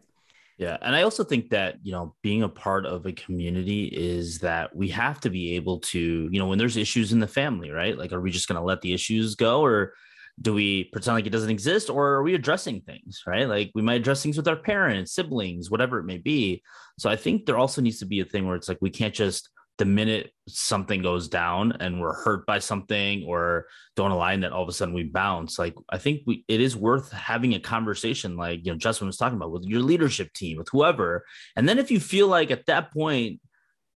Yeah, 0.60 0.78
and 0.84 0.96
I 0.96 1.02
also 1.02 1.24
think 1.24 1.50
that, 1.50 1.78
you 1.82 1.92
know, 1.92 2.14
being 2.22 2.44
a 2.44 2.50
part 2.50 2.86
of 2.86 3.08
a 3.08 3.12
community 3.12 3.86
is 3.86 4.38
that 4.40 4.76
we 4.76 4.88
have 4.90 5.20
to 5.22 5.32
be 5.32 5.56
able 5.56 5.80
to, 5.80 6.30
you 6.32 6.40
know, 6.40 6.46
when 6.46 6.60
there's 6.60 6.78
issues 6.78 7.12
in 7.12 7.20
the 7.20 7.28
family, 7.28 7.72
right? 7.72 7.98
Like 7.98 8.14
are 8.14 8.22
we 8.22 8.30
just 8.30 8.48
going 8.48 8.62
to 8.62 8.66
let 8.66 8.82
the 8.82 8.94
issues 8.94 9.34
go 9.34 9.62
or 9.62 9.94
do 10.42 10.54
we 10.54 10.86
pretend 10.86 11.16
like 11.16 11.26
it 11.26 11.32
doesn't 11.32 11.50
exist 11.50 11.90
or 11.90 12.10
are 12.10 12.24
we 12.24 12.34
addressing 12.34 12.82
things 12.82 13.22
right 13.28 13.48
like 13.48 13.70
we 13.76 13.84
might 13.84 14.02
address 14.02 14.24
things 14.24 14.36
with 14.36 14.48
our 14.48 14.56
parents 14.56 15.14
siblings 15.14 15.70
whatever 15.70 16.00
it 16.00 16.06
may 16.06 16.18
be 16.18 16.60
so 16.98 17.08
i 17.08 17.16
think 17.16 17.46
there 17.46 17.56
also 17.56 17.82
needs 17.84 18.00
to 18.00 18.06
be 18.08 18.20
a 18.20 18.26
thing 18.26 18.48
where 18.48 18.56
it's 18.56 18.68
like 18.68 18.80
we 18.82 18.90
can't 18.90 19.14
just 19.14 19.50
the 19.78 19.86
minute 19.86 20.32
something 20.48 21.02
goes 21.02 21.28
down 21.28 21.74
and 21.80 22.00
we're 22.00 22.14
hurt 22.14 22.46
by 22.46 22.60
something 22.60 23.24
or 23.28 23.66
don't 23.96 24.12
align 24.12 24.42
that 24.42 24.52
all 24.52 24.62
of 24.62 24.70
a 24.70 24.72
sudden 24.72 24.94
we 24.94 25.04
bounce. 25.04 25.58
Like 25.58 25.74
i 25.90 25.98
think 25.98 26.22
we 26.28 26.44
it 26.48 26.62
is 26.62 26.76
worth 26.76 27.12
having 27.12 27.56
a 27.56 27.60
conversation 27.60 28.36
like 28.36 28.66
you 28.66 28.72
know 28.72 28.78
Jeswin 28.78 29.08
was 29.08 29.18
talking 29.18 29.38
about 29.38 29.52
with 29.52 29.64
your 29.64 29.82
leadership 29.82 30.32
team 30.34 30.58
with 30.58 30.68
whoever. 30.72 31.26
And 31.56 31.68
then 31.68 31.80
if 31.80 31.90
you 31.90 32.00
feel 32.00 32.28
like 32.28 32.52
at 32.52 32.66
that 32.68 32.92
point 32.94 33.40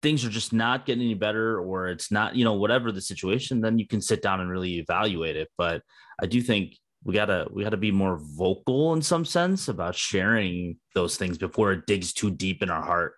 things 0.02 0.24
are 0.24 0.30
just 0.30 0.52
not 0.52 0.86
getting 0.86 1.04
any 1.04 1.14
better 1.14 1.60
or 1.60 1.88
it's 1.88 2.10
not 2.10 2.36
you 2.36 2.44
know 2.44 2.54
whatever 2.54 2.90
the 2.90 3.00
situation 3.00 3.60
then 3.60 3.78
you 3.78 3.86
can 3.86 4.00
sit 4.00 4.22
down 4.22 4.40
and 4.40 4.50
really 4.50 4.78
evaluate 4.78 5.36
it. 5.36 5.48
But 5.58 5.82
i 6.20 6.26
do 6.26 6.40
think 6.40 6.76
we 7.04 7.12
gotta 7.12 7.46
we 7.52 7.62
gotta 7.62 7.76
be 7.76 7.92
more 7.92 8.18
vocal 8.36 8.94
in 8.94 9.02
some 9.02 9.24
sense 9.24 9.68
about 9.68 9.94
sharing 9.94 10.78
those 10.94 11.16
things 11.16 11.36
before 11.38 11.72
it 11.72 11.86
digs 11.86 12.12
too 12.12 12.30
deep 12.30 12.62
in 12.62 12.70
our 12.70 12.82
heart 12.82 13.14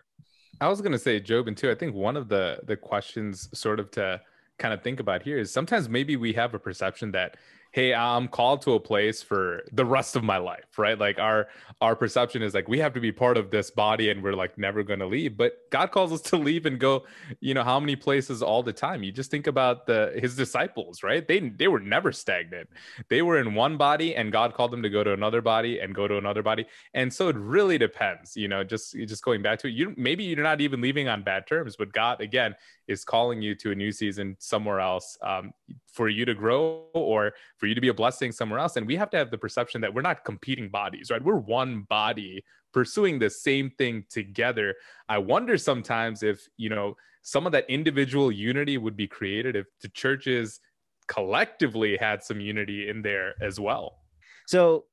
I 0.61 0.69
was 0.69 0.81
gonna 0.81 0.99
say 0.99 1.21
Jobin 1.21 1.57
too. 1.57 1.71
I 1.71 1.75
think 1.75 1.95
one 1.95 2.17
of 2.17 2.29
the 2.29 2.61
the 2.65 2.77
questions 2.77 3.49
sort 3.59 3.81
of 3.81 3.91
to 3.93 4.21
kind 4.59 4.75
of 4.75 4.83
think 4.83 5.01
about 5.01 5.23
here 5.23 5.39
is 5.39 5.53
sometimes 5.53 5.89
maybe 5.89 6.17
we 6.17 6.33
have 6.33 6.55
a 6.55 6.59
perception 6.59 7.13
that 7.13 7.37
hey 7.73 7.95
i'm 7.95 8.29
called 8.29 8.63
to 8.63 8.75
a 8.75 8.81
place 8.81 9.23
for 9.23 9.63
the 9.73 9.85
rest 9.85 10.17
of 10.17 10.25
my 10.25 10.39
life 10.39 10.69
right? 10.79 10.99
Like 10.99 11.19
our 11.19 11.49
our 11.81 11.95
perception 11.95 12.43
is 12.43 12.55
like 12.55 12.69
we 12.69 12.79
have 12.79 12.95
to 12.95 13.01
be 13.01 13.13
part 13.13 13.37
of 13.37 13.51
this 13.51 13.71
body 13.71 14.11
and 14.11 14.23
we're 14.23 14.33
like 14.33 14.57
never 14.57 14.83
going 14.83 15.01
to 15.01 15.07
leave. 15.07 15.37
But 15.37 15.59
god 15.71 15.91
calls 15.91 16.13
us 16.13 16.21
to 16.23 16.37
leave 16.37 16.65
and 16.67 16.79
go 16.79 17.05
you 17.41 17.55
know 17.55 17.65
how 17.65 17.79
many 17.81 17.97
places 17.97 18.43
all 18.43 18.63
the 18.63 18.73
time? 18.73 19.03
You 19.03 19.13
just 19.13 19.31
think 19.31 19.47
about 19.47 19.87
the 19.87 20.13
his 20.17 20.37
disciples 20.37 21.03
right? 21.03 21.27
They 21.27 21.41
they 21.41 21.69
were 21.69 21.81
never 21.81 22.13
stagnant. 22.13 22.69
They 23.11 23.23
were 23.23 23.39
in 23.39 23.55
one 23.55 23.77
body 23.77 24.15
and 24.15 24.33
god 24.33 24.55
called 24.55 24.71
them 24.71 24.83
to 24.83 24.91
go 24.91 25.03
to 25.05 25.13
another 25.13 25.43
body 25.43 25.81
and 25.81 25.95
go 25.95 26.07
to 26.07 26.17
another 26.17 26.43
body. 26.43 26.67
And 26.95 27.13
so 27.13 27.29
it 27.29 27.37
really 27.37 27.79
depends 27.79 28.37
you 28.37 28.49
know 28.49 28.63
just 28.65 28.95
just 28.95 29.25
going 29.25 29.43
back 29.43 29.59
to 29.61 29.67
it. 29.67 29.73
You 29.73 29.95
maybe 29.97 30.25
you're 30.25 30.43
not 30.43 30.61
even 30.61 30.81
leaving 30.81 31.09
on 31.09 31.23
bad 31.23 31.47
terms 31.47 31.77
but 31.77 31.93
god 31.93 32.21
again 32.21 32.55
is 32.89 33.05
calling 33.05 33.43
you 33.43 33.55
to 33.55 33.71
a 33.71 33.75
new 33.75 33.93
season 33.93 34.37
somewhere 34.39 34.81
else 34.81 35.17
um, 35.23 35.53
for 35.87 36.09
you 36.09 36.25
to 36.25 36.35
grow 36.35 36.87
or 36.95 37.33
for 37.59 37.67
you 37.67 37.75
to 37.75 37.81
be 37.81 37.89
a 37.89 37.95
blessing 37.95 38.33
somewhere 38.33 38.59
else. 38.59 38.77
And 38.77 38.87
we 38.87 38.97
have 38.97 39.11
to 39.11 39.17
have 39.17 39.31
the 39.31 39.39
perception 39.39 39.81
that 39.83 39.93
we're 39.93 40.03
not 40.03 40.25
competing 40.25 40.69
bodies, 40.69 41.11
right? 41.11 41.23
We're 41.23 41.37
one 41.37 41.83
body 41.83 42.43
pursuing 42.73 43.19
the 43.19 43.31
same 43.31 43.71
thing 43.71 44.05
together. 44.11 44.75
I 45.09 45.19
wonder 45.19 45.59
sometimes 45.59 46.23
if, 46.23 46.49
you 46.57 46.71
know, 46.71 46.97
some 47.23 47.47
of 47.47 47.53
that 47.53 47.69
individual 47.69 48.33
unity 48.33 48.79
would 48.79 48.97
be 48.97 49.07
created 49.07 49.55
if 49.55 49.67
the 49.83 49.89
churches 49.89 50.61
collectively 51.09 51.97
had 51.97 52.23
some 52.23 52.41
unity 52.41 52.89
in 52.89 53.03
there 53.03 53.35
as 53.43 53.59
well. 53.59 53.99
So, 54.47 54.85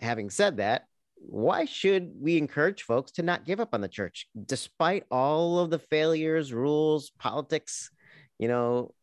having 0.00 0.30
said 0.30 0.56
that, 0.58 0.86
why 1.28 1.64
should 1.64 2.12
we 2.20 2.38
encourage 2.38 2.82
folks 2.82 3.10
to 3.12 3.22
not 3.22 3.44
give 3.44 3.60
up 3.60 3.70
on 3.72 3.80
the 3.80 3.88
church 3.88 4.28
despite 4.46 5.04
all 5.10 5.58
of 5.58 5.70
the 5.70 5.78
failures, 5.78 6.52
rules, 6.52 7.10
politics, 7.18 7.90
you 8.38 8.48
know, 8.48 8.94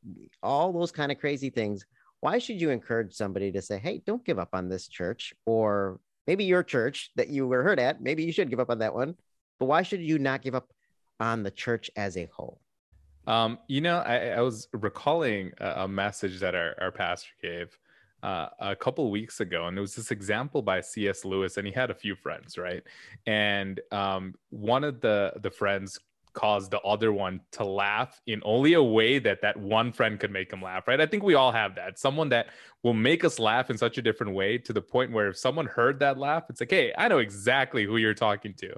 all 0.41 0.71
those 0.71 0.91
kind 0.91 1.12
of 1.12 1.19
crazy 1.19 1.49
things? 1.49 1.86
Why 2.21 2.38
should 2.38 2.62
you 2.62 2.69
encourage 2.69 3.13
somebody 3.13 3.51
to 3.51 3.62
say, 3.62 3.77
hey, 3.77 4.01
don't 4.05 4.23
give 4.23 4.39
up 4.39 4.49
on 4.53 4.69
this 4.69 4.88
church 4.88 5.33
or 5.45 5.99
maybe 6.25 6.45
your 6.45 6.63
church 6.63 7.12
that 7.17 7.27
you 7.27 7.45
were 7.47 7.63
hurt 7.63 7.79
at? 7.79 8.01
Maybe 8.01 8.23
you 8.23 8.31
should 8.31 8.49
give 8.49 8.62
up 8.62 8.69
on 8.69 8.79
that 8.79 8.95
one. 8.95 9.15
But 9.59 9.65
why 9.65 9.81
should 9.83 10.01
you 10.01 10.17
not 10.17 10.41
give 10.41 10.55
up 10.55 10.71
on 11.19 11.43
the 11.43 11.51
church 11.51 11.91
as 11.97 12.15
a 12.15 12.29
whole? 12.33 12.62
Um, 13.27 13.59
you 13.67 13.81
know, 13.81 13.99
I, 13.99 14.29
I 14.29 14.41
was 14.41 14.67
recalling 14.73 15.51
a, 15.59 15.83
a, 15.83 15.88
message 15.88 16.41
that 16.41 16.55
our, 16.55 16.75
our 16.81 16.91
pastor 16.91 17.29
gave 17.41 17.77
uh, 18.23 18.47
a 18.59 18.75
couple 18.75 19.12
weeks 19.12 19.39
ago, 19.41 19.67
and 19.67 19.77
it 19.77 19.81
was 19.81 19.95
this 19.95 20.09
example 20.09 20.62
by 20.62 20.81
C.S. 20.81 21.25
Lewis, 21.25 21.57
and 21.57 21.67
he 21.67 21.73
had 21.73 21.91
a 21.91 21.95
few 21.95 22.15
friends, 22.15 22.57
right? 22.57 22.83
And 23.27 23.79
um, 23.91 24.33
one 24.49 24.83
of 24.83 25.01
the 25.01 25.33
the 25.41 25.51
friends 25.51 25.99
caused 26.31 26.71
the 26.71 26.81
other 26.81 27.13
one 27.13 27.39
to 27.51 27.63
laugh 27.63 28.19
in 28.25 28.41
only 28.43 28.73
a 28.73 28.81
way 28.81 29.19
that 29.19 29.39
that 29.41 29.55
one 29.55 29.91
friend 29.91 30.19
could 30.19 30.31
make 30.31 30.51
him 30.51 30.63
laugh 30.63 30.88
right 30.88 30.99
i 30.99 31.05
think 31.05 31.21
we 31.21 31.36
all 31.36 31.51
have 31.51 31.75
that 31.75 31.99
someone 31.99 32.27
that 32.27 32.47
will 32.81 32.95
make 32.95 33.23
us 33.23 33.38
laugh 33.38 33.69
in 33.69 33.77
such 33.77 33.99
a 33.99 34.01
different 34.01 34.33
way 34.33 34.57
to 34.57 34.73
the 34.73 34.81
point 34.81 35.12
where 35.12 35.27
if 35.27 35.38
someone 35.38 35.67
heard 35.67 35.99
that 35.99 36.17
laugh 36.17 36.45
it's 36.49 36.59
like 36.59 36.71
hey 36.71 36.91
i 36.97 37.07
know 37.07 37.19
exactly 37.19 37.86
who 37.86 37.97
you're 37.97 38.15
talking 38.15 38.51
to 38.51 38.75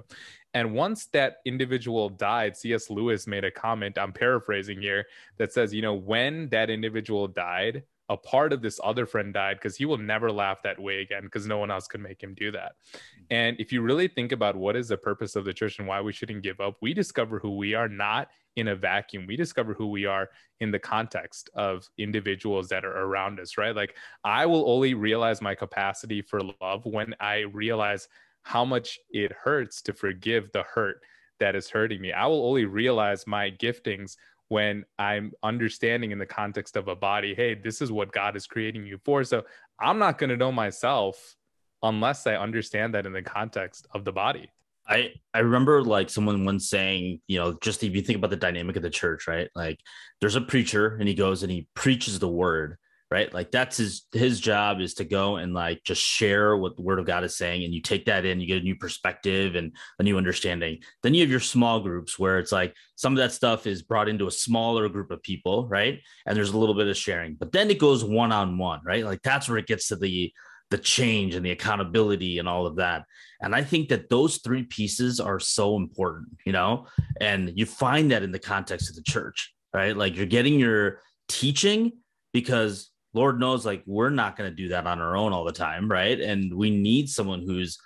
and 0.56 0.72
once 0.72 1.04
that 1.08 1.40
individual 1.44 2.08
died, 2.08 2.56
C.S. 2.56 2.88
Lewis 2.88 3.26
made 3.26 3.44
a 3.44 3.50
comment, 3.50 3.98
I'm 3.98 4.14
paraphrasing 4.14 4.80
here, 4.80 5.04
that 5.36 5.52
says, 5.52 5.74
you 5.74 5.82
know, 5.82 5.92
when 5.92 6.48
that 6.48 6.70
individual 6.70 7.28
died, 7.28 7.82
a 8.08 8.16
part 8.16 8.52
of 8.52 8.62
this 8.62 8.78
other 8.84 9.04
friend 9.06 9.34
died 9.34 9.56
because 9.56 9.76
he 9.76 9.84
will 9.84 9.98
never 9.98 10.30
laugh 10.30 10.62
that 10.62 10.80
way 10.80 11.00
again 11.00 11.24
because 11.24 11.46
no 11.46 11.58
one 11.58 11.70
else 11.70 11.88
could 11.88 12.00
make 12.00 12.22
him 12.22 12.34
do 12.34 12.52
that. 12.52 12.72
Mm-hmm. 12.72 13.24
And 13.30 13.56
if 13.60 13.72
you 13.72 13.82
really 13.82 14.08
think 14.08 14.32
about 14.32 14.56
what 14.56 14.76
is 14.76 14.88
the 14.88 14.96
purpose 14.96 15.34
of 15.34 15.44
the 15.44 15.52
church 15.52 15.78
and 15.78 15.88
why 15.88 16.00
we 16.00 16.12
shouldn't 16.12 16.42
give 16.42 16.60
up, 16.60 16.76
we 16.80 16.94
discover 16.94 17.38
who 17.38 17.56
we 17.56 17.74
are 17.74 17.88
not 17.88 18.28
in 18.54 18.68
a 18.68 18.76
vacuum. 18.76 19.26
We 19.26 19.36
discover 19.36 19.74
who 19.74 19.88
we 19.88 20.06
are 20.06 20.30
in 20.60 20.70
the 20.70 20.78
context 20.78 21.50
of 21.54 21.88
individuals 21.98 22.68
that 22.68 22.84
are 22.84 23.04
around 23.04 23.38
us, 23.38 23.58
right? 23.58 23.74
Like 23.74 23.96
I 24.24 24.46
will 24.46 24.70
only 24.70 24.94
realize 24.94 25.42
my 25.42 25.54
capacity 25.54 26.22
for 26.22 26.40
love 26.60 26.86
when 26.86 27.14
I 27.20 27.40
realize 27.40 28.08
how 28.42 28.64
much 28.64 28.98
it 29.10 29.32
hurts 29.32 29.82
to 29.82 29.92
forgive 29.92 30.50
the 30.52 30.62
hurt 30.62 31.02
that 31.40 31.56
is 31.56 31.68
hurting 31.68 32.00
me. 32.00 32.12
I 32.12 32.26
will 32.26 32.46
only 32.46 32.64
realize 32.64 33.26
my 33.26 33.50
giftings 33.50 34.16
when 34.48 34.84
I'm 34.98 35.32
understanding 35.42 36.12
in 36.12 36.18
the 36.18 36.26
context 36.26 36.76
of 36.76 36.88
a 36.88 36.96
body, 36.96 37.34
hey, 37.34 37.54
this 37.54 37.82
is 37.82 37.90
what 37.90 38.12
God 38.12 38.36
is 38.36 38.46
creating 38.46 38.86
you 38.86 38.98
for. 39.04 39.24
So 39.24 39.44
I'm 39.80 39.98
not 39.98 40.18
going 40.18 40.30
to 40.30 40.36
know 40.36 40.52
myself 40.52 41.36
unless 41.82 42.26
I 42.26 42.36
understand 42.36 42.94
that 42.94 43.06
in 43.06 43.12
the 43.12 43.22
context 43.22 43.86
of 43.92 44.04
the 44.04 44.12
body. 44.12 44.50
I 44.88 45.14
I 45.34 45.40
remember 45.40 45.82
like 45.82 46.10
someone 46.10 46.44
once 46.44 46.68
saying, 46.68 47.20
you 47.26 47.38
know, 47.38 47.58
just 47.60 47.82
if 47.82 47.94
you 47.94 48.02
think 48.02 48.18
about 48.18 48.30
the 48.30 48.36
dynamic 48.36 48.76
of 48.76 48.82
the 48.82 48.90
church, 48.90 49.26
right? 49.26 49.48
Like 49.54 49.80
there's 50.20 50.36
a 50.36 50.40
preacher 50.40 50.96
and 50.96 51.08
he 51.08 51.14
goes 51.14 51.42
and 51.42 51.50
he 51.50 51.66
preaches 51.74 52.18
the 52.18 52.28
word 52.28 52.78
right? 53.10 53.32
Like 53.32 53.50
that's 53.50 53.76
his 53.76 54.02
his 54.12 54.40
job 54.40 54.80
is 54.80 54.94
to 54.94 55.04
go 55.04 55.36
and 55.36 55.54
like 55.54 55.82
just 55.84 56.02
share 56.02 56.56
what 56.56 56.76
the 56.76 56.82
word 56.82 56.98
of 56.98 57.06
God 57.06 57.24
is 57.24 57.36
saying, 57.36 57.64
and 57.64 57.72
you 57.72 57.80
take 57.80 58.06
that 58.06 58.24
in, 58.24 58.40
you 58.40 58.46
get 58.46 58.62
a 58.62 58.64
new 58.64 58.76
perspective 58.76 59.54
and 59.54 59.72
a 59.98 60.02
new 60.02 60.18
understanding. 60.18 60.78
Then 61.02 61.14
you 61.14 61.20
have 61.22 61.30
your 61.30 61.40
small 61.40 61.80
groups 61.80 62.18
where 62.18 62.38
it's 62.38 62.52
like 62.52 62.74
some 62.96 63.12
of 63.12 63.18
that 63.18 63.32
stuff 63.32 63.66
is 63.66 63.82
brought 63.82 64.08
into 64.08 64.26
a 64.26 64.32
smaller 64.32 64.88
group 64.88 65.10
of 65.10 65.22
people, 65.22 65.68
right? 65.68 66.00
And 66.26 66.36
there's 66.36 66.50
a 66.50 66.58
little 66.58 66.74
bit 66.74 66.88
of 66.88 66.96
sharing, 66.96 67.34
but 67.34 67.52
then 67.52 67.70
it 67.70 67.78
goes 67.78 68.04
one 68.04 68.32
on 68.32 68.58
one, 68.58 68.80
right? 68.84 69.04
Like 69.04 69.22
that's 69.22 69.48
where 69.48 69.58
it 69.58 69.66
gets 69.66 69.88
to 69.88 69.96
the 69.96 70.32
the 70.70 70.78
change 70.78 71.36
and 71.36 71.46
the 71.46 71.52
accountability 71.52 72.38
and 72.38 72.48
all 72.48 72.66
of 72.66 72.76
that. 72.76 73.04
And 73.40 73.54
I 73.54 73.62
think 73.62 73.88
that 73.90 74.08
those 74.08 74.38
three 74.38 74.64
pieces 74.64 75.20
are 75.20 75.38
so 75.38 75.76
important, 75.76 76.28
you 76.44 76.52
know, 76.52 76.86
and 77.20 77.52
you 77.54 77.66
find 77.66 78.10
that 78.10 78.24
in 78.24 78.32
the 78.32 78.40
context 78.40 78.90
of 78.90 78.96
the 78.96 79.02
church, 79.02 79.54
right? 79.72 79.96
Like 79.96 80.16
you're 80.16 80.26
getting 80.26 80.58
your 80.58 81.02
teaching 81.28 81.92
because 82.32 82.90
Lord 83.14 83.40
knows, 83.40 83.64
like, 83.64 83.82
we're 83.86 84.10
not 84.10 84.36
going 84.36 84.50
to 84.50 84.56
do 84.56 84.68
that 84.68 84.86
on 84.86 85.00
our 85.00 85.16
own 85.16 85.32
all 85.32 85.44
the 85.44 85.52
time, 85.52 85.90
right? 85.90 86.20
And 86.20 86.52
we 86.54 86.70
need 86.70 87.08
someone 87.08 87.42
who's 87.42 87.78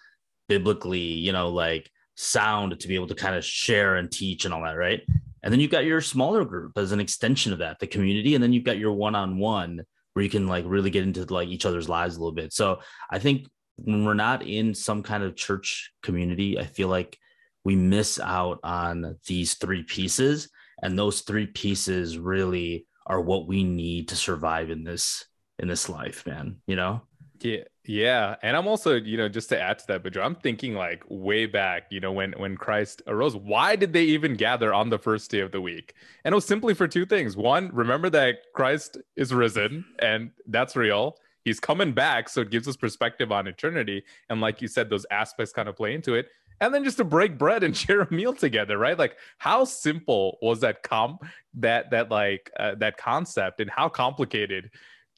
biblically, 0.48 0.98
you 0.98 1.32
know, 1.32 1.48
like 1.48 1.90
sound 2.16 2.78
to 2.78 2.88
be 2.88 2.96
able 2.96 3.06
to 3.06 3.14
kind 3.14 3.36
of 3.36 3.44
share 3.44 3.96
and 3.96 4.10
teach 4.10 4.44
and 4.44 4.52
all 4.52 4.62
that, 4.62 4.76
right? 4.76 5.02
And 5.42 5.52
then 5.52 5.60
you've 5.60 5.70
got 5.70 5.84
your 5.84 6.00
smaller 6.00 6.44
group 6.44 6.76
as 6.76 6.92
an 6.92 7.00
extension 7.00 7.52
of 7.52 7.60
that, 7.60 7.78
the 7.78 7.86
community. 7.86 8.34
And 8.34 8.42
then 8.42 8.52
you've 8.52 8.64
got 8.64 8.78
your 8.78 8.92
one 8.92 9.14
on 9.14 9.38
one 9.38 9.82
where 10.12 10.24
you 10.24 10.30
can 10.30 10.46
like 10.46 10.64
really 10.66 10.90
get 10.90 11.04
into 11.04 11.24
like 11.32 11.48
each 11.48 11.64
other's 11.64 11.88
lives 11.88 12.16
a 12.16 12.18
little 12.18 12.34
bit. 12.34 12.52
So 12.52 12.80
I 13.10 13.18
think 13.18 13.46
when 13.76 14.04
we're 14.04 14.14
not 14.14 14.42
in 14.42 14.74
some 14.74 15.02
kind 15.02 15.22
of 15.22 15.36
church 15.36 15.92
community, 16.02 16.58
I 16.58 16.64
feel 16.64 16.88
like 16.88 17.16
we 17.64 17.76
miss 17.76 18.18
out 18.20 18.58
on 18.62 19.16
these 19.26 19.54
three 19.54 19.82
pieces. 19.82 20.50
And 20.82 20.98
those 20.98 21.20
three 21.22 21.46
pieces 21.46 22.18
really 22.18 22.86
are 23.10 23.20
what 23.20 23.48
we 23.48 23.64
need 23.64 24.06
to 24.08 24.16
survive 24.16 24.70
in 24.70 24.84
this 24.84 25.26
in 25.58 25.66
this 25.66 25.88
life, 25.88 26.24
man. 26.26 26.60
You 26.68 26.76
know? 26.76 27.02
Yeah, 27.40 27.64
yeah. 27.84 28.36
And 28.42 28.56
I'm 28.56 28.68
also, 28.68 28.94
you 28.94 29.16
know, 29.16 29.28
just 29.28 29.48
to 29.48 29.60
add 29.60 29.80
to 29.80 29.86
that, 29.88 30.04
but 30.04 30.16
I'm 30.16 30.36
thinking 30.36 30.74
like 30.74 31.02
way 31.08 31.46
back, 31.46 31.88
you 31.90 31.98
know, 31.98 32.12
when 32.12 32.32
when 32.36 32.56
Christ 32.56 33.02
arose, 33.08 33.34
why 33.34 33.74
did 33.74 33.92
they 33.92 34.04
even 34.04 34.34
gather 34.34 34.72
on 34.72 34.90
the 34.90 34.98
first 34.98 35.30
day 35.30 35.40
of 35.40 35.50
the 35.50 35.60
week? 35.60 35.94
And 36.24 36.32
it 36.32 36.36
was 36.36 36.46
simply 36.46 36.72
for 36.72 36.86
two 36.86 37.04
things. 37.04 37.36
One, 37.36 37.70
remember 37.72 38.10
that 38.10 38.38
Christ 38.54 38.98
is 39.16 39.34
risen 39.34 39.84
and 39.98 40.30
that's 40.46 40.76
real. 40.76 41.16
He's 41.44 41.58
coming 41.58 41.92
back, 41.92 42.28
so 42.28 42.42
it 42.42 42.50
gives 42.50 42.68
us 42.68 42.76
perspective 42.76 43.32
on 43.32 43.48
eternity. 43.48 44.04
And 44.28 44.40
like 44.40 44.62
you 44.62 44.68
said, 44.68 44.88
those 44.88 45.06
aspects 45.10 45.52
kind 45.52 45.68
of 45.68 45.74
play 45.74 45.94
into 45.94 46.14
it 46.14 46.28
and 46.60 46.74
then 46.74 46.84
just 46.84 46.98
to 46.98 47.04
break 47.04 47.38
bread 47.38 47.62
and 47.62 47.76
share 47.76 48.02
a 48.02 48.12
meal 48.12 48.32
together 48.32 48.78
right? 48.78 48.98
Like 48.98 49.16
how 49.38 49.64
simple 49.64 50.38
was 50.42 50.60
that 50.60 50.82
com 50.82 51.18
that 51.54 51.90
that 51.90 52.10
like 52.10 52.50
uh, 52.58 52.74
that 52.76 52.96
concept 52.96 53.60
and 53.60 53.70
how 53.70 53.88
complicated 53.88 54.70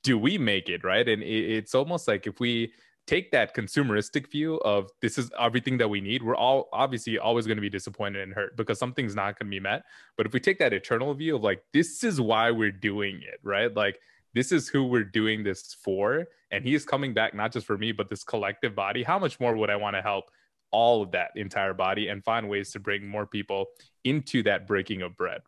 do 0.03 0.19
we 0.19 0.39
make 0.39 0.69
it 0.69 0.85
right? 0.85 1.09
And 1.09 1.23
it, 1.23 1.27
it's 1.27 1.75
almost 1.75 2.09
like 2.09 2.27
if 2.27 2.41
we 2.41 2.73
take 3.07 3.33
that 3.33 3.55
consumeristic 3.55 4.31
view 4.31 4.57
of 4.59 4.89
this 5.01 5.19
is 5.19 5.29
everything 5.37 5.77
that 5.77 5.89
we 5.89 6.01
need 6.01 6.23
we're 6.23 6.37
all 6.37 6.69
obviously 6.73 7.19
always 7.19 7.47
going 7.47 7.57
to 7.57 7.63
be 7.63 7.69
disappointed 7.69 8.23
and 8.23 8.33
hurt 8.33 8.57
because 8.57 8.79
something's 8.79 9.17
not 9.17 9.39
going 9.39 9.51
to 9.51 9.55
be 9.55 9.61
met. 9.61 9.83
But 10.17 10.27
if 10.27 10.33
we 10.33 10.41
take 10.41 10.59
that 10.61 10.73
eternal 10.73 11.13
view 11.15 11.37
of 11.37 11.43
like 11.43 11.65
this 11.73 12.05
is 12.05 12.21
why 12.21 12.51
we're 12.51 12.73
doing 12.73 13.17
it 13.23 13.41
right? 13.43 13.75
Like 13.75 13.99
this 14.35 14.53
is 14.53 14.69
who 14.69 14.85
we're 14.85 15.05
doing 15.05 15.43
this 15.43 15.75
for 15.83 16.27
and 16.51 16.65
he 16.65 16.75
is 16.75 16.85
coming 16.85 17.15
back 17.15 17.35
not 17.35 17.53
just 17.53 17.67
for 17.67 17.77
me 17.77 17.93
but 17.93 18.09
this 18.09 18.25
collective 18.25 18.75
body 18.75 19.03
how 19.03 19.19
much 19.19 19.41
more 19.41 19.57
would 19.57 19.71
i 19.71 19.77
want 19.77 19.97
to 19.97 20.03
help 20.03 20.31
all 20.73 21.03
of 21.03 21.13
that 21.13 21.31
entire 21.37 21.75
body 21.75 22.09
and 22.09 22.25
find 22.25 22.49
ways 22.49 22.73
to 22.73 22.81
bring 22.81 23.07
more 23.07 23.27
people 23.27 23.67
into 24.05 24.43
that 24.43 24.67
breaking 24.67 25.03
of 25.03 25.17
bread. 25.17 25.41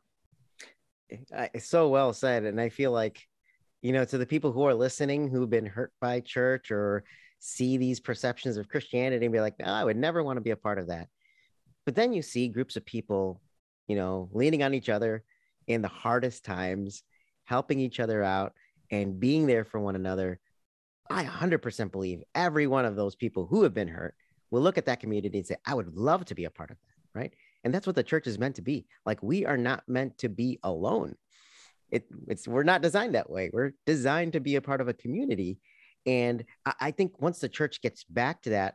Eh, 1.11 1.49
it's 1.55 1.69
so 1.69 1.89
well 1.89 2.13
said. 2.13 2.45
And 2.45 2.61
I 2.61 2.69
feel 2.69 2.93
like, 2.93 3.27
you 3.83 3.93
know, 3.93 4.05
to 4.05 4.19
the 4.19 4.27
people 4.27 4.53
who 4.53 4.65
are 4.65 4.75
listening 4.75 5.29
who've 5.29 5.51
been 5.51 5.67
hurt 5.67 5.93
by 6.01 6.21
church 6.21 6.71
or 6.71 7.05
see 7.39 7.77
these 7.77 8.01
perceptions 8.01 8.57
of 8.57 8.69
Christianity 8.69 9.27
and 9.27 9.33
be 9.33 9.41
like, 9.41 9.55
I 9.63 9.85
would 9.85 9.97
never 9.97 10.23
want 10.23 10.37
to 10.37 10.43
be 10.43 10.51
a 10.51 10.57
part 10.57 10.79
of 10.79 10.89
that. 10.89 11.09
But 11.85 11.95
then 11.95 12.13
you 12.13 12.23
see 12.23 12.49
groups 12.49 12.77
of 12.77 12.87
people, 12.87 13.43
you 13.87 13.97
know, 13.97 14.29
leaning 14.33 14.63
on 14.63 14.73
each 14.73 14.89
other 14.89 15.25
in 15.67 15.83
the 15.83 15.89
hardest 15.89 16.45
times, 16.45 17.03
helping 17.45 17.79
each 17.81 18.01
other 18.01 18.23
out 18.23 18.55
and 18.91 19.21
being 19.21 19.47
there 19.47 19.65
for 19.65 19.81
one 19.81 19.97
another. 19.97 20.41
I 21.11 21.25
100% 21.25 21.93
believe 21.93 22.23
every 22.35 22.67
one 22.67 22.87
of 22.87 22.97
those 22.97 23.15
people 23.15 23.47
who 23.47 23.63
have 23.63 23.75
been 23.75 23.89
hurt 23.89 24.15
will 24.55 24.63
look 24.63 24.79
at 24.79 24.87
that 24.87 25.01
community 25.01 25.39
and 25.39 25.47
say, 25.47 25.57
I 25.67 25.75
would 25.75 25.97
love 25.97 26.25
to 26.27 26.35
be 26.35 26.45
a 26.45 26.51
part 26.51 26.71
of 26.71 26.77
that. 26.77 27.19
Right. 27.19 27.33
And 27.65 27.75
that's 27.75 27.87
what 27.87 27.97
the 27.97 28.03
church 28.03 28.27
is 28.27 28.39
meant 28.39 28.57
to 28.57 28.63
be. 28.63 28.87
Like 29.05 29.23
we 29.23 29.45
are 29.45 29.57
not 29.57 29.83
meant 29.89 30.19
to 30.19 30.29
be 30.29 30.59
alone. 30.63 31.17
It, 31.91 32.07
it's 32.29 32.47
we're 32.49 32.63
not 32.63 32.83
designed 32.83 33.15
that 33.15 33.31
way. 33.31 33.51
We're 33.53 33.73
designed 33.85 34.33
to 34.35 34.41
be 34.41 34.57
a 34.57 34.61
part 34.61 34.81
of 34.81 34.89
a 34.89 34.95
community. 34.95 35.59
And 36.07 36.45
I, 36.65 36.75
I 36.81 36.91
think 36.93 37.21
once 37.21 37.41
the 37.41 37.49
church 37.49 37.83
gets 37.83 38.05
back 38.05 38.43
to 38.43 38.51
that, 38.51 38.75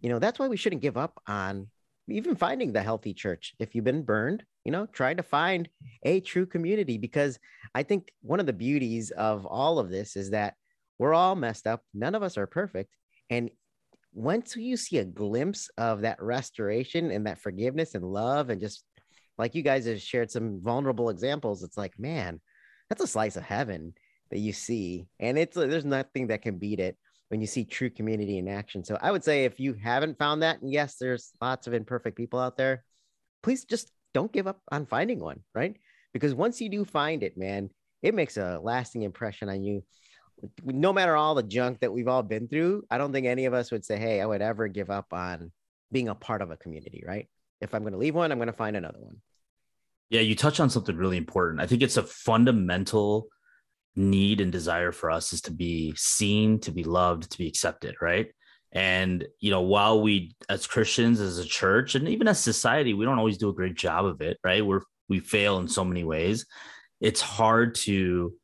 you 0.00 0.08
know, 0.08 0.18
that's 0.18 0.38
why 0.38 0.48
we 0.48 0.56
shouldn't 0.56 0.82
give 0.82 0.96
up 0.96 1.20
on 1.26 1.68
even 2.08 2.36
finding 2.36 2.72
the 2.72 2.82
healthy 2.82 3.12
church. 3.12 3.54
If 3.58 3.74
you've 3.74 3.84
been 3.84 4.02
burned, 4.02 4.44
you 4.64 4.70
know, 4.70 4.86
try 4.86 5.14
to 5.14 5.22
find 5.22 5.68
a 6.04 6.20
true 6.20 6.46
community 6.46 6.98
because 6.98 7.38
I 7.74 7.82
think 7.82 8.12
one 8.20 8.40
of 8.40 8.46
the 8.46 8.52
beauties 8.52 9.10
of 9.10 9.44
all 9.44 9.78
of 9.78 9.90
this 9.90 10.14
is 10.14 10.30
that 10.30 10.54
we're 10.98 11.14
all 11.14 11.34
messed 11.34 11.66
up. 11.66 11.82
None 11.94 12.14
of 12.14 12.22
us 12.22 12.38
are 12.38 12.46
perfect. 12.46 12.94
And 13.30 13.50
once 14.16 14.56
you 14.56 14.76
see 14.76 14.98
a 14.98 15.04
glimpse 15.04 15.68
of 15.78 16.00
that 16.00 16.20
restoration 16.20 17.10
and 17.10 17.26
that 17.26 17.38
forgiveness 17.38 17.94
and 17.94 18.04
love 18.04 18.50
and 18.50 18.60
just 18.60 18.82
like 19.38 19.54
you 19.54 19.62
guys 19.62 19.86
have 19.86 20.00
shared 20.00 20.30
some 20.30 20.60
vulnerable 20.62 21.10
examples 21.10 21.62
it's 21.62 21.76
like 21.76 21.98
man 21.98 22.40
that's 22.88 23.02
a 23.02 23.06
slice 23.06 23.36
of 23.36 23.42
heaven 23.42 23.92
that 24.30 24.38
you 24.38 24.52
see. 24.52 25.06
And 25.20 25.38
it's 25.38 25.56
uh, 25.56 25.66
there's 25.66 25.84
nothing 25.84 26.28
that 26.28 26.42
can 26.42 26.58
beat 26.58 26.80
it 26.80 26.96
when 27.28 27.40
you 27.40 27.46
see 27.46 27.64
true 27.64 27.90
community 27.90 28.38
in 28.38 28.48
action. 28.48 28.84
So 28.84 28.98
i 29.00 29.10
would 29.10 29.24
say 29.24 29.44
if 29.44 29.58
you 29.58 29.74
haven't 29.74 30.18
found 30.18 30.42
that 30.42 30.62
and 30.62 30.72
yes 30.72 30.96
there's 30.96 31.32
lots 31.40 31.66
of 31.66 31.74
imperfect 31.74 32.16
people 32.16 32.38
out 32.38 32.56
there 32.56 32.84
please 33.42 33.64
just 33.64 33.90
don't 34.14 34.32
give 34.32 34.46
up 34.46 34.60
on 34.70 34.86
finding 34.86 35.20
one 35.20 35.40
right? 35.54 35.76
Because 36.12 36.34
once 36.34 36.60
you 36.60 36.68
do 36.68 36.84
find 36.84 37.22
it 37.22 37.36
man 37.36 37.70
it 38.02 38.14
makes 38.14 38.36
a 38.36 38.60
lasting 38.62 39.02
impression 39.02 39.48
on 39.48 39.62
you 39.62 39.82
no 40.64 40.92
matter 40.92 41.16
all 41.16 41.34
the 41.34 41.42
junk 41.42 41.80
that 41.80 41.92
we've 41.92 42.08
all 42.08 42.22
been 42.22 42.48
through, 42.48 42.84
I 42.90 42.98
don't 42.98 43.12
think 43.12 43.26
any 43.26 43.46
of 43.46 43.54
us 43.54 43.70
would 43.70 43.84
say, 43.84 43.98
Hey, 43.98 44.20
I 44.20 44.26
would 44.26 44.42
ever 44.42 44.68
give 44.68 44.90
up 44.90 45.12
on 45.12 45.52
being 45.92 46.08
a 46.08 46.14
part 46.14 46.42
of 46.42 46.50
a 46.50 46.56
community, 46.56 47.02
right? 47.06 47.28
If 47.60 47.74
I'm 47.74 47.82
going 47.82 47.92
to 47.92 47.98
leave 47.98 48.14
one, 48.14 48.32
I'm 48.32 48.38
going 48.38 48.48
to 48.48 48.52
find 48.52 48.76
another 48.76 48.98
one. 49.00 49.16
Yeah, 50.10 50.20
you 50.20 50.36
touch 50.36 50.60
on 50.60 50.70
something 50.70 50.96
really 50.96 51.16
important. 51.16 51.60
I 51.60 51.66
think 51.66 51.82
it's 51.82 51.96
a 51.96 52.02
fundamental 52.02 53.28
need 53.96 54.40
and 54.40 54.52
desire 54.52 54.92
for 54.92 55.10
us 55.10 55.32
is 55.32 55.40
to 55.42 55.52
be 55.52 55.94
seen, 55.96 56.60
to 56.60 56.70
be 56.70 56.84
loved, 56.84 57.30
to 57.32 57.38
be 57.38 57.48
accepted, 57.48 57.96
right? 58.00 58.28
And 58.72 59.26
you 59.40 59.50
know, 59.50 59.62
while 59.62 60.02
we 60.02 60.34
as 60.48 60.66
Christians, 60.66 61.20
as 61.20 61.38
a 61.38 61.44
church, 61.44 61.94
and 61.94 62.08
even 62.08 62.28
as 62.28 62.38
society, 62.38 62.92
we 62.92 63.04
don't 63.04 63.18
always 63.18 63.38
do 63.38 63.48
a 63.48 63.54
great 63.54 63.74
job 63.74 64.04
of 64.04 64.20
it, 64.20 64.38
right? 64.44 64.64
We're 64.64 64.82
we 65.08 65.20
fail 65.20 65.58
in 65.58 65.68
so 65.68 65.84
many 65.84 66.04
ways. 66.04 66.46
It's 67.00 67.20
hard 67.20 67.74
to 67.76 68.34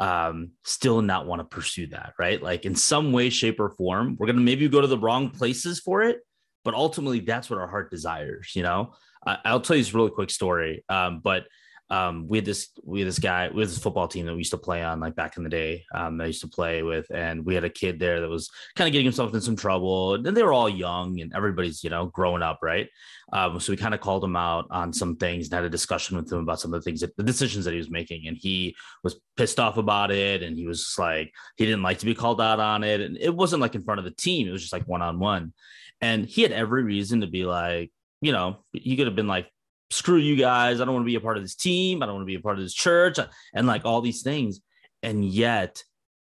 um, 0.00 0.52
still 0.64 1.02
not 1.02 1.26
want 1.26 1.40
to 1.40 1.44
pursue 1.44 1.86
that, 1.88 2.14
right? 2.18 2.42
Like 2.42 2.64
in 2.64 2.74
some 2.74 3.12
way, 3.12 3.28
shape, 3.30 3.60
or 3.60 3.70
form, 3.70 4.16
we're 4.18 4.26
gonna 4.26 4.40
maybe 4.40 4.66
go 4.68 4.80
to 4.80 4.86
the 4.86 4.98
wrong 4.98 5.30
places 5.30 5.78
for 5.78 6.02
it, 6.02 6.20
but 6.64 6.74
ultimately, 6.74 7.20
that's 7.20 7.50
what 7.50 7.60
our 7.60 7.68
heart 7.68 7.90
desires. 7.90 8.52
You 8.54 8.62
know, 8.62 8.94
I'll 9.24 9.60
tell 9.60 9.76
you 9.76 9.82
this 9.82 9.94
really 9.94 10.10
quick 10.10 10.30
story. 10.30 10.84
Um, 10.88 11.20
but 11.22 11.44
um, 11.90 12.28
we 12.28 12.38
had 12.38 12.44
this 12.44 12.68
we 12.84 13.00
had 13.00 13.08
this 13.08 13.18
guy 13.18 13.44
had 13.44 13.56
this 13.56 13.78
football 13.78 14.06
team 14.06 14.26
that 14.26 14.32
we 14.32 14.38
used 14.38 14.52
to 14.52 14.58
play 14.58 14.82
on 14.82 15.00
like 15.00 15.16
back 15.16 15.36
in 15.36 15.42
the 15.42 15.50
day 15.50 15.84
um, 15.92 16.18
that 16.18 16.24
I 16.24 16.26
used 16.28 16.40
to 16.42 16.48
play 16.48 16.82
with, 16.84 17.06
and 17.12 17.44
we 17.44 17.54
had 17.54 17.64
a 17.64 17.70
kid 17.70 17.98
there 17.98 18.20
that 18.20 18.28
was 18.28 18.48
kind 18.76 18.86
of 18.86 18.92
getting 18.92 19.06
himself 19.06 19.34
in 19.34 19.40
some 19.40 19.56
trouble. 19.56 20.14
And 20.14 20.24
they 20.24 20.42
were 20.44 20.52
all 20.52 20.68
young, 20.68 21.20
and 21.20 21.34
everybody's 21.34 21.82
you 21.82 21.90
know 21.90 22.06
growing 22.06 22.42
up, 22.42 22.60
right? 22.62 22.88
Um, 23.32 23.58
so 23.58 23.72
we 23.72 23.76
kind 23.76 23.94
of 23.94 24.00
called 24.00 24.22
him 24.22 24.36
out 24.36 24.66
on 24.70 24.92
some 24.92 25.16
things 25.16 25.46
and 25.46 25.54
had 25.54 25.64
a 25.64 25.70
discussion 25.70 26.16
with 26.16 26.30
him 26.30 26.38
about 26.38 26.60
some 26.60 26.72
of 26.72 26.80
the 26.80 26.84
things 26.84 27.00
that 27.00 27.16
the 27.16 27.24
decisions 27.24 27.64
that 27.64 27.72
he 27.72 27.78
was 27.78 27.90
making, 27.90 28.28
and 28.28 28.36
he 28.36 28.76
was 29.02 29.20
pissed 29.36 29.58
off 29.58 29.76
about 29.76 30.12
it, 30.12 30.44
and 30.44 30.56
he 30.56 30.66
was 30.66 30.84
just 30.84 30.98
like 30.98 31.32
he 31.56 31.66
didn't 31.66 31.82
like 31.82 31.98
to 31.98 32.06
be 32.06 32.14
called 32.14 32.40
out 32.40 32.60
on 32.60 32.84
it, 32.84 33.00
and 33.00 33.16
it 33.18 33.34
wasn't 33.34 33.62
like 33.62 33.74
in 33.74 33.82
front 33.82 33.98
of 33.98 34.04
the 34.04 34.12
team; 34.12 34.46
it 34.46 34.52
was 34.52 34.62
just 34.62 34.72
like 34.72 34.86
one 34.86 35.02
on 35.02 35.18
one, 35.18 35.52
and 36.00 36.24
he 36.26 36.42
had 36.42 36.52
every 36.52 36.84
reason 36.84 37.22
to 37.22 37.26
be 37.26 37.44
like 37.44 37.90
you 38.20 38.32
know, 38.32 38.58
he 38.72 38.96
could 38.96 39.06
have 39.06 39.16
been 39.16 39.28
like, 39.28 39.50
screw 39.90 40.18
you 40.18 40.36
guys. 40.36 40.80
I 40.80 40.84
don't 40.84 40.94
want 40.94 41.04
to 41.04 41.10
be 41.10 41.16
a 41.16 41.20
part 41.20 41.36
of 41.36 41.42
this 41.42 41.56
team. 41.56 42.02
I 42.02 42.06
don't 42.06 42.16
want 42.16 42.22
to 42.22 42.32
be 42.32 42.36
a 42.36 42.40
part 42.40 42.58
of 42.58 42.64
this 42.64 42.74
church 42.74 43.18
and 43.54 43.66
like 43.66 43.84
all 43.84 44.00
these 44.00 44.22
things. 44.22 44.60
And 45.02 45.24
yet 45.24 45.82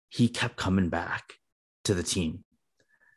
he 0.10 0.28
kept 0.28 0.58
coming 0.58 0.89
back 0.89 1.34
to 1.86 1.93
the 1.93 2.04
team. 2.04 2.43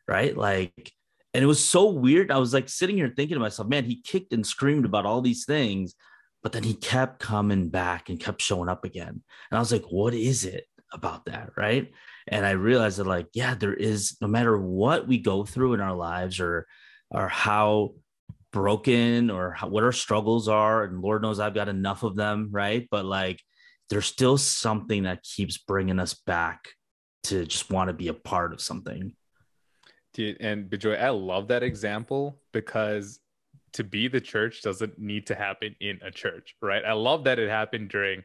Right. 0.07 0.35
Like, 0.37 0.91
and 1.33 1.43
it 1.43 1.47
was 1.47 1.63
so 1.63 1.89
weird. 1.89 2.31
I 2.31 2.37
was 2.37 2.53
like 2.53 2.69
sitting 2.69 2.95
here 2.95 3.13
thinking 3.15 3.35
to 3.35 3.41
myself, 3.41 3.67
man, 3.67 3.83
he 3.83 4.01
kicked 4.01 4.33
and 4.33 4.47
screamed 4.47 4.85
about 4.85 5.05
all 5.05 5.21
these 5.21 5.45
things, 5.45 5.93
but 6.41 6.53
then 6.53 6.63
he 6.63 6.73
kept 6.73 7.19
coming 7.19 7.69
back 7.69 8.09
and 8.09 8.19
kept 8.19 8.41
showing 8.41 8.69
up 8.69 8.85
again. 8.85 9.21
And 9.51 9.57
I 9.57 9.59
was 9.59 9.71
like, 9.71 9.85
what 9.89 10.13
is 10.13 10.45
it 10.45 10.65
about 10.93 11.25
that? 11.25 11.51
Right. 11.57 11.91
And 12.29 12.45
I 12.45 12.51
realized 12.51 12.97
that, 12.97 13.07
like, 13.07 13.27
yeah, 13.33 13.53
there 13.53 13.73
is 13.73 14.17
no 14.21 14.27
matter 14.27 14.57
what 14.57 15.07
we 15.07 15.17
go 15.17 15.43
through 15.43 15.73
in 15.73 15.81
our 15.81 15.95
lives 15.95 16.39
or, 16.39 16.65
or 17.11 17.27
how 17.27 17.95
broken 18.57 19.29
or 19.29 19.51
how, 19.51 19.67
what 19.67 19.83
our 19.83 19.91
struggles 19.91 20.47
are 20.47 20.83
and 20.83 21.01
lord 21.01 21.21
knows 21.21 21.39
i've 21.39 21.53
got 21.53 21.69
enough 21.69 22.03
of 22.03 22.15
them 22.15 22.49
right 22.51 22.87
but 22.89 23.05
like 23.05 23.39
there's 23.89 24.07
still 24.07 24.37
something 24.37 25.03
that 25.03 25.23
keeps 25.23 25.57
bringing 25.59 25.99
us 25.99 26.13
back 26.25 26.69
to 27.23 27.45
just 27.45 27.69
want 27.69 27.87
to 27.87 27.93
be 27.93 28.07
a 28.07 28.13
part 28.13 28.53
of 28.53 28.61
something 28.61 29.13
Dude, 30.17 30.37
and 30.39 30.67
Bejoy, 30.67 30.99
I 30.99 31.09
love 31.09 31.47
that 31.49 31.61
example 31.61 32.39
because 32.51 33.19
to 33.73 33.83
be 33.83 34.07
the 34.07 34.19
church 34.19 34.63
doesn't 34.63 34.97
need 34.97 35.27
to 35.27 35.35
happen 35.35 35.75
in 35.79 35.99
a 36.01 36.09
church, 36.09 36.55
right? 36.59 36.83
I 36.83 36.93
love 36.93 37.23
that 37.25 37.37
it 37.37 37.49
happened 37.49 37.89
during 37.89 38.23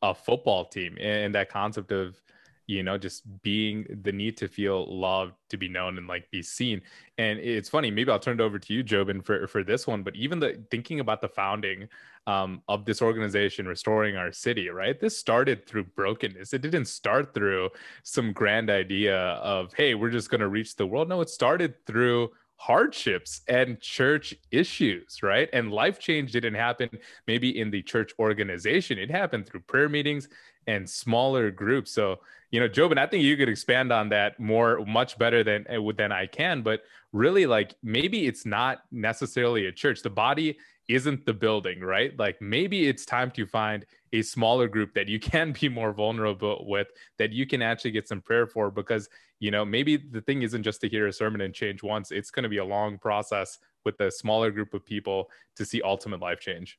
a 0.00 0.14
football 0.14 0.64
team 0.64 0.96
and 0.98 1.34
that 1.34 1.50
concept 1.50 1.92
of 1.92 2.18
you 2.66 2.82
know 2.82 2.96
just 2.98 3.22
being 3.42 3.86
the 4.02 4.12
need 4.12 4.36
to 4.36 4.48
feel 4.48 4.86
loved 4.86 5.34
to 5.50 5.56
be 5.56 5.68
known 5.68 5.98
and 5.98 6.06
like 6.06 6.30
be 6.30 6.42
seen. 6.42 6.80
And 7.18 7.38
it's 7.38 7.68
funny 7.68 7.90
maybe 7.90 8.10
i'll 8.10 8.18
turn 8.18 8.40
it 8.40 8.42
over 8.42 8.58
to 8.58 8.74
you 8.74 8.82
jobin 8.82 9.24
for 9.24 9.46
for 9.46 9.62
this 9.62 9.86
one 9.86 10.02
but 10.02 10.16
even 10.16 10.40
the 10.40 10.62
thinking 10.70 11.00
about 11.00 11.20
the 11.20 11.28
founding 11.28 11.88
um, 12.26 12.62
of 12.68 12.86
this 12.86 13.02
organization 13.02 13.68
restoring 13.68 14.16
our 14.16 14.32
city 14.32 14.68
right? 14.70 14.98
This 14.98 15.16
started 15.16 15.66
through 15.66 15.84
brokenness. 15.84 16.54
It 16.54 16.62
didn't 16.62 16.86
start 16.86 17.34
through 17.34 17.70
some 18.02 18.32
grand 18.32 18.70
idea 18.70 19.16
of 19.16 19.72
hey 19.74 19.94
we're 19.94 20.10
just 20.10 20.30
going 20.30 20.40
to 20.40 20.48
reach 20.48 20.76
the 20.76 20.86
world. 20.86 21.08
No 21.08 21.20
it 21.20 21.28
started 21.30 21.74
through 21.86 22.30
hardships 22.56 23.42
and 23.48 23.80
church 23.80 24.34
issues, 24.50 25.22
right? 25.22 25.48
And 25.52 25.72
life 25.72 25.98
change 25.98 26.32
didn't 26.32 26.54
happen 26.54 26.88
maybe 27.26 27.58
in 27.60 27.70
the 27.70 27.82
church 27.82 28.12
organization. 28.18 28.98
It 28.98 29.10
happened 29.10 29.46
through 29.46 29.60
prayer 29.60 29.88
meetings 29.88 30.28
and 30.66 30.88
smaller 30.88 31.50
groups. 31.50 31.90
So, 31.90 32.20
you 32.50 32.60
know, 32.60 32.68
Jobin, 32.68 32.98
I 32.98 33.06
think 33.06 33.24
you 33.24 33.36
could 33.36 33.48
expand 33.48 33.92
on 33.92 34.08
that 34.10 34.38
more, 34.38 34.84
much 34.86 35.18
better 35.18 35.42
than 35.42 35.66
eh, 35.68 35.78
than 35.96 36.12
I 36.12 36.26
can. 36.26 36.62
But 36.62 36.82
really, 37.12 37.46
like 37.46 37.74
maybe 37.82 38.26
it's 38.26 38.46
not 38.46 38.82
necessarily 38.90 39.66
a 39.66 39.72
church. 39.72 40.02
The 40.02 40.10
body 40.10 40.58
isn't 40.88 41.24
the 41.24 41.32
building, 41.32 41.80
right? 41.80 42.16
Like 42.18 42.40
maybe 42.42 42.86
it's 42.86 43.06
time 43.06 43.30
to 43.32 43.46
find 43.46 43.86
a 44.12 44.22
smaller 44.22 44.68
group 44.68 44.94
that 44.94 45.08
you 45.08 45.18
can 45.30 45.52
be 45.52 45.68
more 45.68 45.92
vulnerable 45.92 46.64
with, 46.68 46.88
that 47.18 47.32
you 47.32 47.46
can 47.46 47.62
actually 47.62 47.92
get 47.92 48.08
some 48.08 48.20
prayer 48.20 48.46
for, 48.46 48.70
because 48.70 49.08
you 49.40 49.50
know 49.50 49.64
maybe 49.64 49.96
the 49.96 50.20
thing 50.20 50.42
isn't 50.42 50.62
just 50.62 50.80
to 50.82 50.88
hear 50.88 51.06
a 51.06 51.12
sermon 51.12 51.40
and 51.40 51.54
change 51.54 51.82
once. 51.82 52.10
It's 52.10 52.30
going 52.30 52.44
to 52.44 52.48
be 52.48 52.58
a 52.58 52.64
long 52.64 52.98
process 52.98 53.58
with 53.84 54.00
a 54.00 54.10
smaller 54.10 54.50
group 54.50 54.74
of 54.74 54.84
people 54.84 55.30
to 55.56 55.64
see 55.64 55.82
ultimate 55.82 56.20
life 56.20 56.40
change 56.40 56.78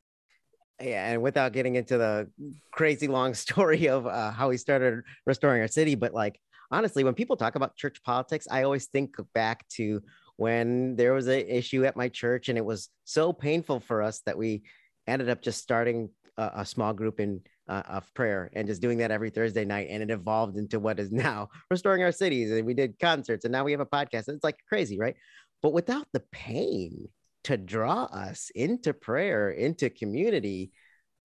yeah, 0.81 1.11
and 1.11 1.21
without 1.21 1.53
getting 1.53 1.75
into 1.75 1.97
the 1.97 2.29
crazy 2.71 3.07
long 3.07 3.33
story 3.45 3.87
of 3.87 4.05
uh, 4.07 4.31
how 4.31 4.49
we 4.49 4.57
started 4.57 5.03
restoring 5.25 5.61
our 5.61 5.67
city, 5.67 5.95
but 5.95 6.13
like 6.13 6.39
honestly, 6.71 7.03
when 7.03 7.13
people 7.13 7.37
talk 7.37 7.55
about 7.55 7.75
church 7.75 8.01
politics, 8.03 8.47
I 8.49 8.63
always 8.63 8.87
think 8.87 9.15
back 9.33 9.67
to 9.69 10.01
when 10.37 10.95
there 10.95 11.13
was 11.13 11.27
an 11.27 11.47
issue 11.47 11.85
at 11.85 11.95
my 11.95 12.09
church, 12.09 12.49
and 12.49 12.57
it 12.57 12.65
was 12.65 12.89
so 13.05 13.31
painful 13.31 13.79
for 13.79 14.01
us 14.01 14.21
that 14.25 14.37
we 14.37 14.63
ended 15.07 15.29
up 15.29 15.41
just 15.41 15.61
starting 15.61 16.09
a, 16.37 16.51
a 16.57 16.65
small 16.65 16.93
group 16.93 17.19
in 17.19 17.41
uh, 17.67 17.83
of 17.87 18.13
prayer 18.13 18.51
and 18.53 18.67
just 18.67 18.81
doing 18.81 18.99
that 18.99 19.11
every 19.11 19.29
Thursday 19.29 19.65
night, 19.65 19.87
and 19.89 20.03
it 20.03 20.11
evolved 20.11 20.57
into 20.57 20.79
what 20.79 20.99
is 20.99 21.11
now 21.11 21.49
restoring 21.71 22.03
our 22.03 22.11
cities, 22.11 22.51
and 22.51 22.65
we 22.65 22.73
did 22.73 22.99
concerts, 22.99 23.45
and 23.45 23.51
now 23.51 23.63
we 23.63 23.71
have 23.71 23.81
a 23.81 23.85
podcast. 23.85 24.27
It's 24.27 24.43
like 24.43 24.59
crazy, 24.67 24.99
right? 24.99 25.15
But 25.61 25.73
without 25.73 26.07
the 26.11 26.23
pain 26.31 27.07
to 27.45 27.57
draw 27.57 28.05
us 28.05 28.51
into 28.55 28.93
prayer, 28.93 29.51
into 29.51 29.89
community, 29.89 30.71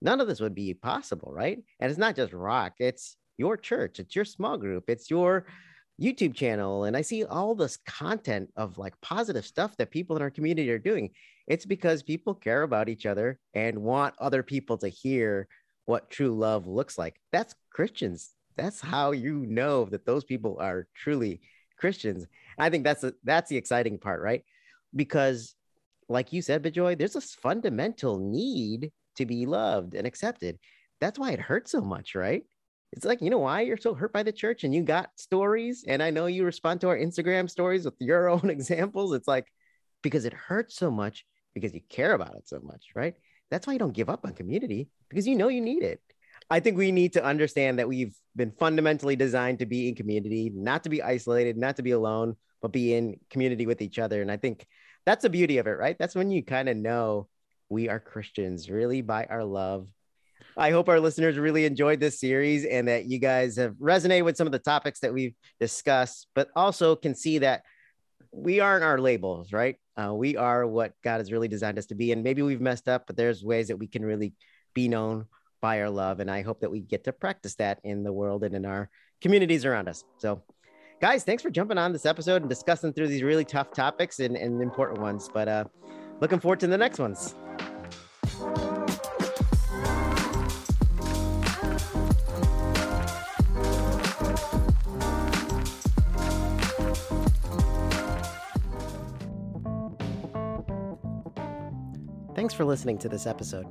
none 0.02 0.20
of 0.20 0.28
this 0.28 0.40
would 0.40 0.54
be 0.54 0.74
possible, 0.74 1.32
right? 1.32 1.58
And 1.80 1.90
it's 1.90 1.98
not 1.98 2.16
just 2.16 2.32
rock, 2.32 2.74
it's 2.78 3.16
your 3.38 3.56
church, 3.56 3.98
it's 3.98 4.14
your 4.14 4.26
small 4.26 4.58
group, 4.58 4.84
it's 4.88 5.10
your 5.10 5.46
YouTube 6.00 6.34
channel. 6.34 6.84
And 6.84 6.94
I 6.96 7.00
see 7.00 7.24
all 7.24 7.54
this 7.54 7.78
content 7.86 8.50
of 8.56 8.76
like 8.76 9.00
positive 9.00 9.46
stuff 9.46 9.76
that 9.78 9.90
people 9.90 10.14
in 10.16 10.22
our 10.22 10.30
community 10.30 10.70
are 10.70 10.78
doing. 10.78 11.10
It's 11.46 11.64
because 11.66 12.02
people 12.02 12.34
care 12.34 12.62
about 12.62 12.88
each 12.90 13.06
other 13.06 13.38
and 13.54 13.78
want 13.78 14.14
other 14.18 14.42
people 14.42 14.76
to 14.78 14.88
hear 14.88 15.48
what 15.86 16.10
true 16.10 16.36
love 16.36 16.66
looks 16.66 16.98
like. 16.98 17.18
That's 17.32 17.54
Christians. 17.70 18.30
That's 18.56 18.80
how 18.80 19.12
you 19.12 19.46
know 19.46 19.86
that 19.86 20.04
those 20.04 20.24
people 20.24 20.58
are 20.60 20.86
truly 20.94 21.40
Christians. 21.78 22.26
I 22.58 22.68
think 22.68 22.84
that's 22.84 23.04
a, 23.04 23.14
that's 23.24 23.48
the 23.48 23.56
exciting 23.56 23.98
part, 23.98 24.20
right? 24.20 24.44
Because 24.94 25.54
like 26.10 26.32
you 26.32 26.42
said, 26.42 26.62
Bejoy, 26.62 26.98
there's 26.98 27.16
a 27.16 27.20
fundamental 27.20 28.18
need 28.18 28.90
to 29.16 29.26
be 29.26 29.46
loved 29.46 29.94
and 29.94 30.06
accepted. 30.06 30.58
That's 31.00 31.18
why 31.18 31.30
it 31.30 31.40
hurts 31.40 31.70
so 31.70 31.80
much, 31.80 32.14
right? 32.14 32.42
It's 32.92 33.04
like, 33.04 33.22
you 33.22 33.30
know 33.30 33.38
why 33.38 33.60
you're 33.60 33.76
so 33.76 33.94
hurt 33.94 34.12
by 34.12 34.24
the 34.24 34.32
church 34.32 34.64
and 34.64 34.74
you 34.74 34.82
got 34.82 35.10
stories. 35.16 35.84
And 35.86 36.02
I 36.02 36.10
know 36.10 36.26
you 36.26 36.44
respond 36.44 36.80
to 36.80 36.88
our 36.88 36.98
Instagram 36.98 37.48
stories 37.48 37.84
with 37.84 37.94
your 38.00 38.28
own 38.34 38.50
examples. 38.50 39.14
It's 39.14 39.28
like, 39.28 39.46
because 40.02 40.24
it 40.24 40.32
hurts 40.32 40.74
so 40.74 40.90
much 40.90 41.24
because 41.54 41.72
you 41.72 41.80
care 41.88 42.12
about 42.12 42.34
it 42.34 42.48
so 42.48 42.58
much, 42.60 42.86
right? 42.94 43.14
That's 43.50 43.66
why 43.66 43.74
you 43.74 43.78
don't 43.78 43.94
give 43.94 44.10
up 44.10 44.24
on 44.24 44.34
community 44.34 44.88
because 45.08 45.28
you 45.28 45.36
know 45.36 45.48
you 45.48 45.60
need 45.60 45.82
it. 45.84 46.00
I 46.48 46.58
think 46.58 46.76
we 46.76 46.90
need 46.90 47.12
to 47.12 47.24
understand 47.24 47.78
that 47.78 47.88
we've 47.88 48.16
been 48.34 48.50
fundamentally 48.50 49.14
designed 49.14 49.60
to 49.60 49.66
be 49.66 49.88
in 49.88 49.94
community, 49.94 50.50
not 50.52 50.82
to 50.84 50.88
be 50.88 51.02
isolated, 51.02 51.56
not 51.56 51.76
to 51.76 51.82
be 51.82 51.92
alone, 51.92 52.34
but 52.60 52.72
be 52.72 52.94
in 52.94 53.20
community 53.30 53.66
with 53.66 53.82
each 53.82 53.98
other. 53.98 54.22
And 54.22 54.30
I 54.30 54.36
think 54.36 54.66
that's 55.06 55.22
the 55.22 55.30
beauty 55.30 55.58
of 55.58 55.66
it, 55.66 55.78
right? 55.78 55.96
That's 55.98 56.14
when 56.14 56.30
you 56.30 56.42
kind 56.42 56.68
of 56.68 56.76
know 56.76 57.28
we 57.68 57.88
are 57.88 58.00
Christians 58.00 58.70
really 58.70 59.02
by 59.02 59.26
our 59.26 59.44
love. 59.44 59.86
I 60.56 60.70
hope 60.70 60.88
our 60.88 61.00
listeners 61.00 61.38
really 61.38 61.64
enjoyed 61.64 62.00
this 62.00 62.18
series 62.18 62.64
and 62.64 62.88
that 62.88 63.06
you 63.06 63.18
guys 63.18 63.56
have 63.56 63.74
resonated 63.74 64.24
with 64.24 64.36
some 64.36 64.46
of 64.46 64.52
the 64.52 64.58
topics 64.58 65.00
that 65.00 65.12
we've 65.12 65.34
discussed, 65.58 66.26
but 66.34 66.48
also 66.56 66.96
can 66.96 67.14
see 67.14 67.38
that 67.38 67.62
we 68.32 68.60
aren't 68.60 68.84
our 68.84 68.98
labels, 68.98 69.52
right? 69.52 69.76
Uh, 69.96 70.14
we 70.14 70.36
are 70.36 70.66
what 70.66 70.92
God 71.02 71.18
has 71.18 71.32
really 71.32 71.48
designed 71.48 71.78
us 71.78 71.86
to 71.86 71.94
be. 71.94 72.12
And 72.12 72.22
maybe 72.22 72.42
we've 72.42 72.60
messed 72.60 72.88
up, 72.88 73.06
but 73.06 73.16
there's 73.16 73.44
ways 73.44 73.68
that 73.68 73.76
we 73.76 73.86
can 73.86 74.04
really 74.04 74.34
be 74.74 74.88
known 74.88 75.26
by 75.60 75.80
our 75.80 75.90
love. 75.90 76.20
And 76.20 76.30
I 76.30 76.42
hope 76.42 76.60
that 76.60 76.70
we 76.70 76.80
get 76.80 77.04
to 77.04 77.12
practice 77.12 77.54
that 77.56 77.80
in 77.84 78.02
the 78.02 78.12
world 78.12 78.44
and 78.44 78.54
in 78.54 78.64
our 78.64 78.88
communities 79.20 79.64
around 79.64 79.88
us. 79.88 80.04
So 80.18 80.42
guys, 81.00 81.24
thanks 81.24 81.42
for 81.42 81.50
jumping 81.50 81.78
on 81.78 81.92
this 81.92 82.04
episode 82.04 82.42
and 82.42 82.48
discussing 82.48 82.92
through 82.92 83.08
these 83.08 83.22
really 83.22 83.44
tough 83.44 83.72
topics 83.72 84.20
and, 84.20 84.36
and 84.36 84.60
important 84.60 85.00
ones. 85.00 85.28
But 85.32 85.48
uh, 85.48 85.64
looking 86.20 86.38
forward 86.38 86.60
to 86.60 86.66
the 86.66 86.78
next 86.78 86.98
ones. 86.98 87.34
Thanks 102.34 102.54
for 102.54 102.64
listening 102.64 102.98
to 102.98 103.08
this 103.08 103.26
episode. 103.26 103.66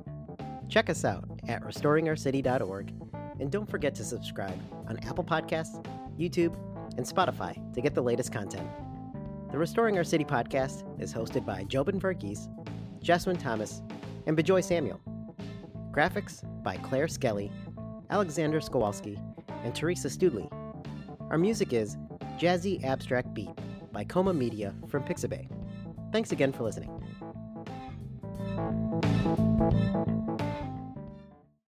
Check 0.68 0.90
us 0.90 1.04
out 1.04 1.24
at 1.48 1.62
restoringourcity.org 1.62 2.92
and 3.40 3.50
don't 3.50 3.68
forget 3.68 3.94
to 3.96 4.04
subscribe 4.04 4.58
on 4.88 4.98
Apple 4.98 5.24
Podcasts, 5.24 5.84
YouTube, 6.18 6.54
and 7.00 7.08
Spotify 7.08 7.56
to 7.72 7.80
get 7.80 7.94
the 7.94 8.02
latest 8.02 8.30
content. 8.30 8.68
The 9.50 9.56
Restoring 9.56 9.96
Our 9.96 10.04
City 10.04 10.22
podcast 10.22 10.84
is 11.00 11.14
hosted 11.14 11.46
by 11.46 11.64
Jobin 11.64 11.98
Verghese, 11.98 12.46
Jeswin 13.02 13.40
Thomas, 13.40 13.80
and 14.26 14.36
Bejoy 14.36 14.62
Samuel. 14.62 15.00
Graphics 15.92 16.44
by 16.62 16.76
Claire 16.76 17.08
Skelly, 17.08 17.50
Alexander 18.10 18.60
Skowalski, 18.60 19.18
and 19.64 19.74
Teresa 19.74 20.10
Studley. 20.10 20.46
Our 21.30 21.38
music 21.38 21.72
is 21.72 21.96
Jazzy 22.38 22.84
Abstract 22.84 23.32
Beat 23.32 23.48
by 23.92 24.04
Coma 24.04 24.34
Media 24.34 24.74
from 24.86 25.02
Pixabay. 25.02 25.48
Thanks 26.12 26.32
again 26.32 26.52
for 26.52 26.64
listening. 26.64 26.99